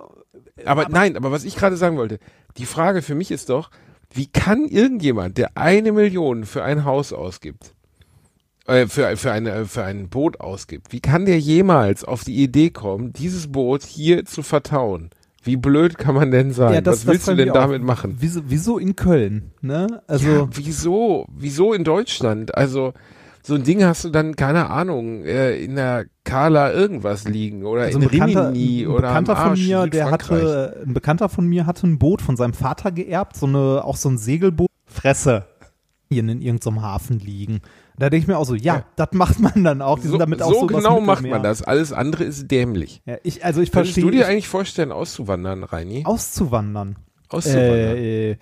aber, 0.65 0.83
aber 0.83 0.89
nein, 0.89 1.17
aber 1.17 1.31
was 1.33 1.45
ich 1.45 1.57
gerade 1.57 1.77
sagen 1.77 1.97
wollte, 1.97 2.19
die 2.57 2.67
Frage 2.67 3.03
für 3.03 3.15
mich 3.15 3.31
ist 3.31 3.49
doch, 3.51 3.71
wie 4.13 4.27
kann 4.27 4.65
irgendjemand, 4.67 5.39
der 5.39 5.57
eine 5.57 5.93
Million 5.93 6.45
für 6.45 6.65
ein 6.65 6.85
Haus 6.85 7.13
ausgibt, 7.13 7.75
äh, 8.67 8.87
für, 8.87 9.17
für, 9.17 9.33
eine, 9.33 9.67
für 9.67 9.85
ein 9.85 10.09
Boot 10.09 10.41
ausgibt, 10.41 10.93
wie 10.93 11.01
kann 11.01 11.27
der 11.27 11.39
jemals 11.39 12.05
auf 12.05 12.25
die 12.25 12.43
Idee 12.43 12.71
kommen, 12.71 13.13
dieses 13.13 13.51
Boot 13.53 13.85
hier 13.85 14.25
zu 14.25 14.43
vertauen? 14.43 15.11
Wie 15.43 15.57
blöd 15.57 15.97
kann 15.97 16.15
man 16.15 16.31
denn 16.31 16.53
sein? 16.53 16.75
ja, 16.75 16.81
das, 16.83 16.99
was 16.99 17.07
willst 17.07 17.29
das 17.29 17.35
du 17.35 17.37
denn 17.45 17.51
auch. 17.51 17.55
damit 17.55 17.83
machen? 17.83 18.17
Wieso, 18.21 18.43
wieso 18.47 18.77
in 18.79 18.95
Köln? 18.95 19.53
Ne? 19.63 20.03
Also 20.07 20.29
ja, 20.29 20.49
wieso? 20.53 21.27
Wieso 21.35 21.73
in 21.73 21.83
Deutschland? 21.83 22.55
Also 22.55 22.93
so 23.43 23.55
ein 23.55 23.63
Ding 23.65 23.83
hast 23.85 24.05
du 24.05 24.11
dann, 24.11 24.37
keine 24.37 24.71
Ahnung, 24.71 25.25
äh, 25.25 25.57
in 25.63 25.77
der 25.77 26.07
Kala 26.25 26.73
irgendwas 26.73 27.25
liegen 27.27 27.65
oder 27.65 27.83
Also 27.83 27.99
in 27.99 28.07
Rimini 28.07 28.83
ein 28.83 28.87
oder 28.89 29.09
Bekannter 29.09 29.37
von 29.37 29.45
Arsch 29.51 29.67
mir, 29.67 29.85
in 29.85 29.91
der 29.91 30.11
hatte, 30.11 30.83
ein 30.87 30.95
Bekannter 30.95 31.29
von 31.29 31.47
mir 31.47 31.67
hatte 31.67 31.87
ein 31.87 31.99
Boot 31.99 32.21
von 32.23 32.37
seinem 32.37 32.53
Vater 32.55 32.93
geerbt, 32.93 33.37
so 33.37 33.47
eine, 33.47 33.83
auch 33.85 33.97
so 33.97 34.09
ein 34.11 34.19
Segelboot. 34.19 34.69
Fresse. 34.87 35.45
Hier 36.13 36.21
in 36.25 36.43
irgendeinem 36.43 36.83
Hafen 36.83 37.21
liegen. 37.21 37.61
Da 37.97 38.11
denke 38.11 38.25
ich 38.25 38.27
mir 38.29 38.37
auch 38.37 38.45
so, 38.45 38.57
ja, 38.57 38.77
Ja. 38.77 38.85
das 38.97 39.11
macht 39.13 39.39
man 39.39 39.63
dann 39.63 39.81
auch. 39.81 39.99
Die 40.01 40.07
So, 40.07 40.11
sind 40.15 40.19
damit 40.19 40.43
auch 40.43 40.53
so 40.53 40.67
genau 40.67 41.01
macht 41.01 41.23
man 41.25 41.43
das. 41.43 41.63
Alles 41.63 41.93
andere 41.93 42.25
ist 42.25 42.51
dämlich. 42.51 43.01
Ja, 43.07 43.19
ich, 43.23 43.45
also 43.45 43.61
ich 43.61 43.71
Könntest 43.71 43.95
verstehe, 43.95 44.05
du 44.05 44.11
dir 44.11 44.23
ich- 44.23 44.27
eigentlich 44.27 44.49
vorstellen, 44.49 44.91
auszuwandern, 44.91 45.63
Reini? 45.63 46.03
auszuwandern. 46.05 46.97
Auszuwandern. 47.29 47.97
Äh, 47.97 48.31
äh, 48.33 48.37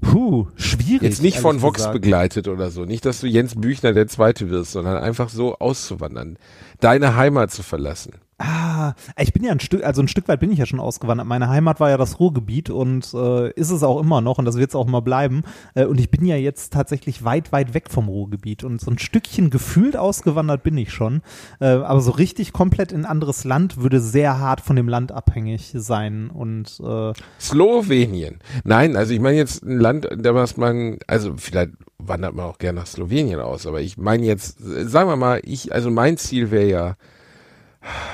puh, 0.00 0.48
schwierig. 0.56 1.02
Jetzt 1.02 1.22
nicht 1.22 1.38
von 1.38 1.62
Vox 1.62 1.78
gesagt. 1.78 1.94
begleitet 1.94 2.48
oder 2.48 2.70
so. 2.70 2.84
Nicht, 2.84 3.04
dass 3.04 3.20
du 3.20 3.26
Jens 3.26 3.54
Büchner 3.54 3.92
der 3.92 4.06
Zweite 4.06 4.50
wirst, 4.50 4.72
sondern 4.72 4.96
einfach 4.98 5.28
so 5.28 5.56
auszuwandern. 5.58 6.38
Deine 6.80 7.16
Heimat 7.16 7.50
zu 7.50 7.62
verlassen. 7.62 8.14
Ah, 8.42 8.94
ich 9.18 9.34
bin 9.34 9.44
ja 9.44 9.52
ein 9.52 9.60
Stück, 9.60 9.84
also 9.84 10.00
ein 10.00 10.08
Stück 10.08 10.26
weit 10.26 10.40
bin 10.40 10.50
ich 10.50 10.58
ja 10.58 10.64
schon 10.64 10.80
ausgewandert. 10.80 11.26
Meine 11.26 11.50
Heimat 11.50 11.78
war 11.78 11.90
ja 11.90 11.98
das 11.98 12.18
Ruhrgebiet 12.20 12.70
und 12.70 13.12
äh, 13.12 13.50
ist 13.50 13.68
es 13.68 13.82
auch 13.82 14.00
immer 14.00 14.22
noch 14.22 14.38
und 14.38 14.46
das 14.46 14.56
wird 14.56 14.70
es 14.70 14.74
auch 14.74 14.86
immer 14.86 15.02
bleiben. 15.02 15.42
Äh, 15.74 15.84
und 15.84 16.00
ich 16.00 16.10
bin 16.10 16.24
ja 16.24 16.36
jetzt 16.36 16.72
tatsächlich 16.72 17.22
weit, 17.22 17.52
weit 17.52 17.74
weg 17.74 17.90
vom 17.90 18.08
Ruhrgebiet 18.08 18.64
und 18.64 18.80
so 18.80 18.90
ein 18.90 18.98
Stückchen 18.98 19.50
gefühlt 19.50 19.94
ausgewandert 19.94 20.62
bin 20.62 20.78
ich 20.78 20.90
schon. 20.90 21.20
Äh, 21.60 21.66
aber 21.66 22.00
so 22.00 22.12
richtig 22.12 22.54
komplett 22.54 22.92
in 22.92 23.04
anderes 23.04 23.44
Land 23.44 23.76
würde 23.76 24.00
sehr 24.00 24.38
hart 24.38 24.62
von 24.62 24.74
dem 24.74 24.88
Land 24.88 25.12
abhängig 25.12 25.72
sein 25.74 26.30
und 26.30 26.80
äh, 26.82 27.12
Slowenien. 27.38 28.38
Nein, 28.64 28.96
also 28.96 29.12
ich 29.12 29.20
meine 29.20 29.36
jetzt 29.36 29.64
ein 29.64 29.78
Land, 29.78 30.08
da 30.16 30.34
was 30.34 30.56
man, 30.56 30.98
also 31.06 31.34
vielleicht 31.36 31.72
wandert 31.98 32.34
man 32.34 32.46
auch 32.46 32.56
gerne 32.56 32.80
nach 32.80 32.86
Slowenien 32.86 33.40
aus, 33.40 33.66
aber 33.66 33.82
ich 33.82 33.98
meine 33.98 34.24
jetzt, 34.24 34.62
äh, 34.62 34.86
sagen 34.86 35.10
wir 35.10 35.16
mal, 35.16 35.42
ich, 35.44 35.74
also 35.74 35.90
mein 35.90 36.16
Ziel 36.16 36.50
wäre 36.50 36.66
ja, 36.66 36.96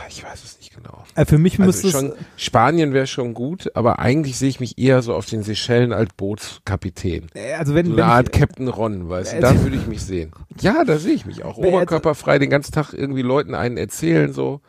ich 0.09 0.22
weiß 0.22 0.44
es 0.44 0.59
nicht 0.59 0.74
genau. 0.74 1.02
äh, 1.16 1.24
für 1.24 1.38
mich 1.38 1.59
müsste 1.59 1.88
Also 1.88 1.98
schon, 1.98 2.12
es 2.37 2.44
Spanien 2.44 2.92
wäre 2.92 3.07
schon 3.07 3.35
gut, 3.35 3.70
aber 3.74 3.98
eigentlich 3.98 4.37
sehe 4.38 4.48
ich 4.48 4.61
mich 4.61 4.79
eher 4.79 5.02
so 5.02 5.14
auf 5.14 5.26
den 5.26 5.42
Seychellen 5.42 5.92
als 5.92 6.11
Bootskapitän. 6.16 7.26
äh, 7.35 7.55
also 7.55 7.74
wenn, 7.74 7.87
So 7.87 7.96
wenn 7.96 8.05
eine 8.05 8.12
Art 8.12 8.29
ich, 8.33 8.40
Captain 8.40 8.68
Ron, 8.68 9.09
weißt 9.09 9.33
du, 9.33 9.37
Äh, 9.38 9.40
da 9.40 9.61
würde 9.62 9.76
ich 9.76 9.87
mich 9.87 10.02
sehen. 10.02 10.31
Ja, 10.61 10.85
da 10.85 10.98
sehe 10.98 11.14
ich 11.14 11.26
mich 11.26 11.44
auch. 11.44 11.57
Oberkörperfrei 11.59 12.38
den 12.38 12.50
ganzen 12.50 12.72
Tag 12.72 12.92
irgendwie 12.92 13.22
Leuten 13.22 13.55
einen 13.55 13.76
erzählen, 13.76 14.33
so. 14.33 14.61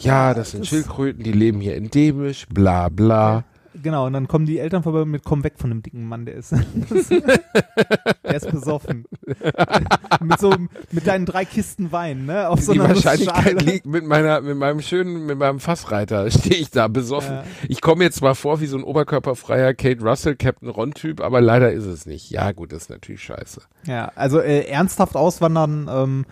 Ja, 0.00 0.32
das 0.32 0.52
sind 0.52 0.60
das- 0.60 0.68
Schildkröten, 0.68 1.22
die 1.24 1.32
leben 1.32 1.60
hier 1.60 1.76
endemisch, 1.76 2.46
bla 2.48 2.88
bla. 2.88 3.44
Genau, 3.82 4.06
und 4.06 4.12
dann 4.12 4.28
kommen 4.28 4.46
die 4.46 4.58
Eltern 4.58 4.82
vorbei 4.82 5.04
mit, 5.04 5.24
komm 5.24 5.44
weg 5.44 5.54
von 5.56 5.70
dem 5.70 5.82
dicken 5.82 6.06
Mann, 6.06 6.26
der 6.26 6.34
ist, 6.34 6.52
der 7.12 8.34
ist 8.34 8.50
besoffen. 8.50 9.04
mit 10.20 10.38
so, 10.38 10.54
mit 10.90 11.06
deinen 11.06 11.26
drei 11.26 11.44
Kisten 11.44 11.92
Wein, 11.92 12.26
ne, 12.26 12.48
auf 12.48 12.60
so 12.60 12.72
die 12.72 12.80
einer 12.80 12.90
Wahrscheinlichkeit 12.90 13.54
Nussschale. 13.54 13.72
liegt 13.72 13.86
mit 13.86 14.06
meiner, 14.06 14.40
mit 14.40 14.56
meinem 14.56 14.80
schönen, 14.80 15.26
mit 15.26 15.38
meinem 15.38 15.60
Fassreiter, 15.60 16.30
stehe 16.30 16.56
ich 16.56 16.70
da 16.70 16.88
besoffen. 16.88 17.36
Ja. 17.36 17.44
Ich 17.68 17.80
komme 17.80 18.04
jetzt 18.04 18.16
zwar 18.16 18.34
vor 18.34 18.60
wie 18.60 18.66
so 18.66 18.76
ein 18.76 18.84
oberkörperfreier 18.84 19.74
Kate 19.74 20.02
Russell, 20.02 20.36
Captain 20.36 20.68
Ron 20.68 20.92
Typ, 20.92 21.20
aber 21.20 21.40
leider 21.40 21.72
ist 21.72 21.86
es 21.86 22.06
nicht. 22.06 22.30
Ja, 22.30 22.52
gut, 22.52 22.72
das 22.72 22.82
ist 22.82 22.90
natürlich 22.90 23.22
scheiße. 23.22 23.62
Ja, 23.86 24.10
also 24.14 24.40
äh, 24.40 24.66
ernsthaft 24.66 25.16
auswandern, 25.16 25.88
ähm, 25.90 26.26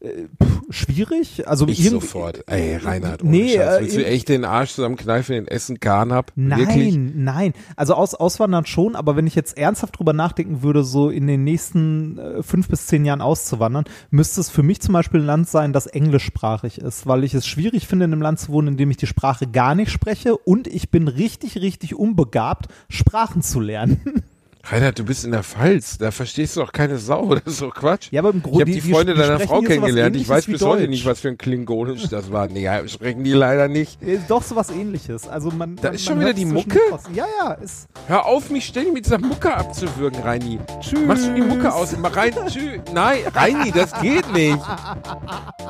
äh, 0.00 0.26
pff, 0.42 0.60
schwierig. 0.70 1.46
Also 1.48 1.66
Ich 1.68 1.88
sofort. 1.88 2.42
Ey, 2.46 2.76
Reinhard, 2.76 3.22
ohne 3.22 3.30
Nee, 3.30 3.56
Scheiß. 3.56 3.76
äh, 3.76 3.80
Willst 3.82 3.96
du 3.96 4.00
in- 4.00 4.06
echt 4.06 4.28
den 4.28 4.44
Arsch 4.44 4.72
zusammenkneifen, 4.72 5.34
den 5.34 5.48
Essen 5.48 5.80
Kahn 5.80 6.12
hab? 6.12 6.32
Nein, 6.36 6.58
Wirklich? 6.60 6.96
nein. 6.96 7.52
Also 7.76 7.94
aus, 7.94 8.14
auswandern 8.14 8.66
schon, 8.66 8.96
aber 8.96 9.16
wenn 9.16 9.26
ich 9.26 9.34
jetzt 9.34 9.56
ernsthaft 9.58 9.98
drüber 9.98 10.12
nachdenken 10.12 10.62
würde, 10.62 10.84
so 10.84 11.10
in 11.10 11.26
den 11.26 11.44
nächsten 11.44 12.18
äh, 12.18 12.42
fünf 12.42 12.68
bis 12.68 12.86
zehn 12.86 13.04
Jahren 13.04 13.20
auszuwandern, 13.20 13.84
müsste 14.10 14.40
es 14.40 14.48
für 14.50 14.62
mich 14.62 14.80
zum 14.80 14.92
Beispiel 14.92 15.20
ein 15.20 15.26
Land 15.26 15.48
sein, 15.48 15.72
das 15.72 15.86
englischsprachig 15.86 16.78
ist, 16.78 17.06
weil 17.06 17.24
ich 17.24 17.34
es 17.34 17.46
schwierig 17.46 17.86
finde, 17.86 18.04
in 18.06 18.12
einem 18.12 18.22
Land 18.22 18.40
zu 18.40 18.52
wohnen, 18.52 18.68
in 18.68 18.76
dem 18.76 18.90
ich 18.90 18.96
die 18.96 19.06
Sprache 19.06 19.46
gar 19.46 19.74
nicht 19.74 19.90
spreche 19.90 20.36
und 20.36 20.66
ich 20.66 20.90
bin 20.90 21.08
richtig, 21.08 21.56
richtig 21.60 21.94
unbegabt, 21.94 22.68
Sprachen 22.88 23.42
zu 23.42 23.60
lernen. 23.60 24.00
Reinhard, 24.62 24.98
du 24.98 25.04
bist 25.04 25.24
in 25.24 25.32
der 25.32 25.42
Pfalz, 25.42 25.98
da 25.98 26.10
verstehst 26.10 26.56
du 26.56 26.60
doch 26.60 26.72
keine 26.72 26.98
Sau, 26.98 27.34
das 27.34 27.54
ist 27.54 27.62
doch 27.62 27.74
Quatsch. 27.74 28.08
Ja, 28.10 28.20
aber 28.20 28.30
im 28.30 28.38
ich 28.38 28.42
Grunde 28.42 28.60
habe 28.60 28.70
die, 28.70 28.80
Freunde 28.80 29.14
deiner 29.14 29.40
Frau 29.40 29.62
kennengelernt, 29.62 30.16
ich 30.16 30.28
weiß 30.28 30.46
bis 30.46 30.62
heute 30.62 30.86
nicht, 30.86 31.06
was 31.06 31.20
für 31.20 31.28
ein 31.28 31.38
Klingonisch 31.38 32.08
das 32.08 32.30
war. 32.30 32.48
Nee, 32.48 32.68
sprechen 32.88 33.24
die 33.24 33.32
leider 33.32 33.68
nicht. 33.68 34.02
Äh, 34.02 34.18
Doch 34.28 34.42
sowas 34.42 34.70
ähnliches. 34.70 35.26
Also 35.28 35.50
man, 35.50 35.76
Da 35.76 35.84
man, 35.84 35.94
ist 35.94 36.04
schon 36.04 36.20
wieder 36.20 36.34
die 36.34 36.44
Mucke? 36.44 36.80
Ja, 37.14 37.24
ja, 37.40 37.52
ist. 37.52 37.88
Hör 38.06 38.26
auf, 38.26 38.50
mich 38.50 38.66
ständig 38.66 38.92
mit 38.92 39.06
dieser 39.06 39.18
Mucke 39.18 39.54
abzuwürgen, 39.54 40.20
Reini. 40.22 40.58
Tschüss. 40.80 41.06
Machst 41.06 41.26
du 41.26 41.34
die 41.34 41.40
Mucke 41.42 41.72
aus? 41.72 41.96
Mach 41.96 42.14
rein, 42.14 42.32
tschüss. 42.46 42.80
Nein, 42.92 43.20
Reini, 43.34 43.72
das 43.72 43.98
geht 44.00 44.30
nicht. 44.32 44.58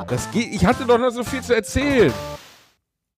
Das 0.07 0.29
geht, 0.31 0.53
ich 0.53 0.65
hatte 0.65 0.85
doch 0.85 0.99
noch 0.99 1.11
so 1.11 1.23
viel 1.23 1.41
zu 1.41 1.55
erzählen. 1.55 2.11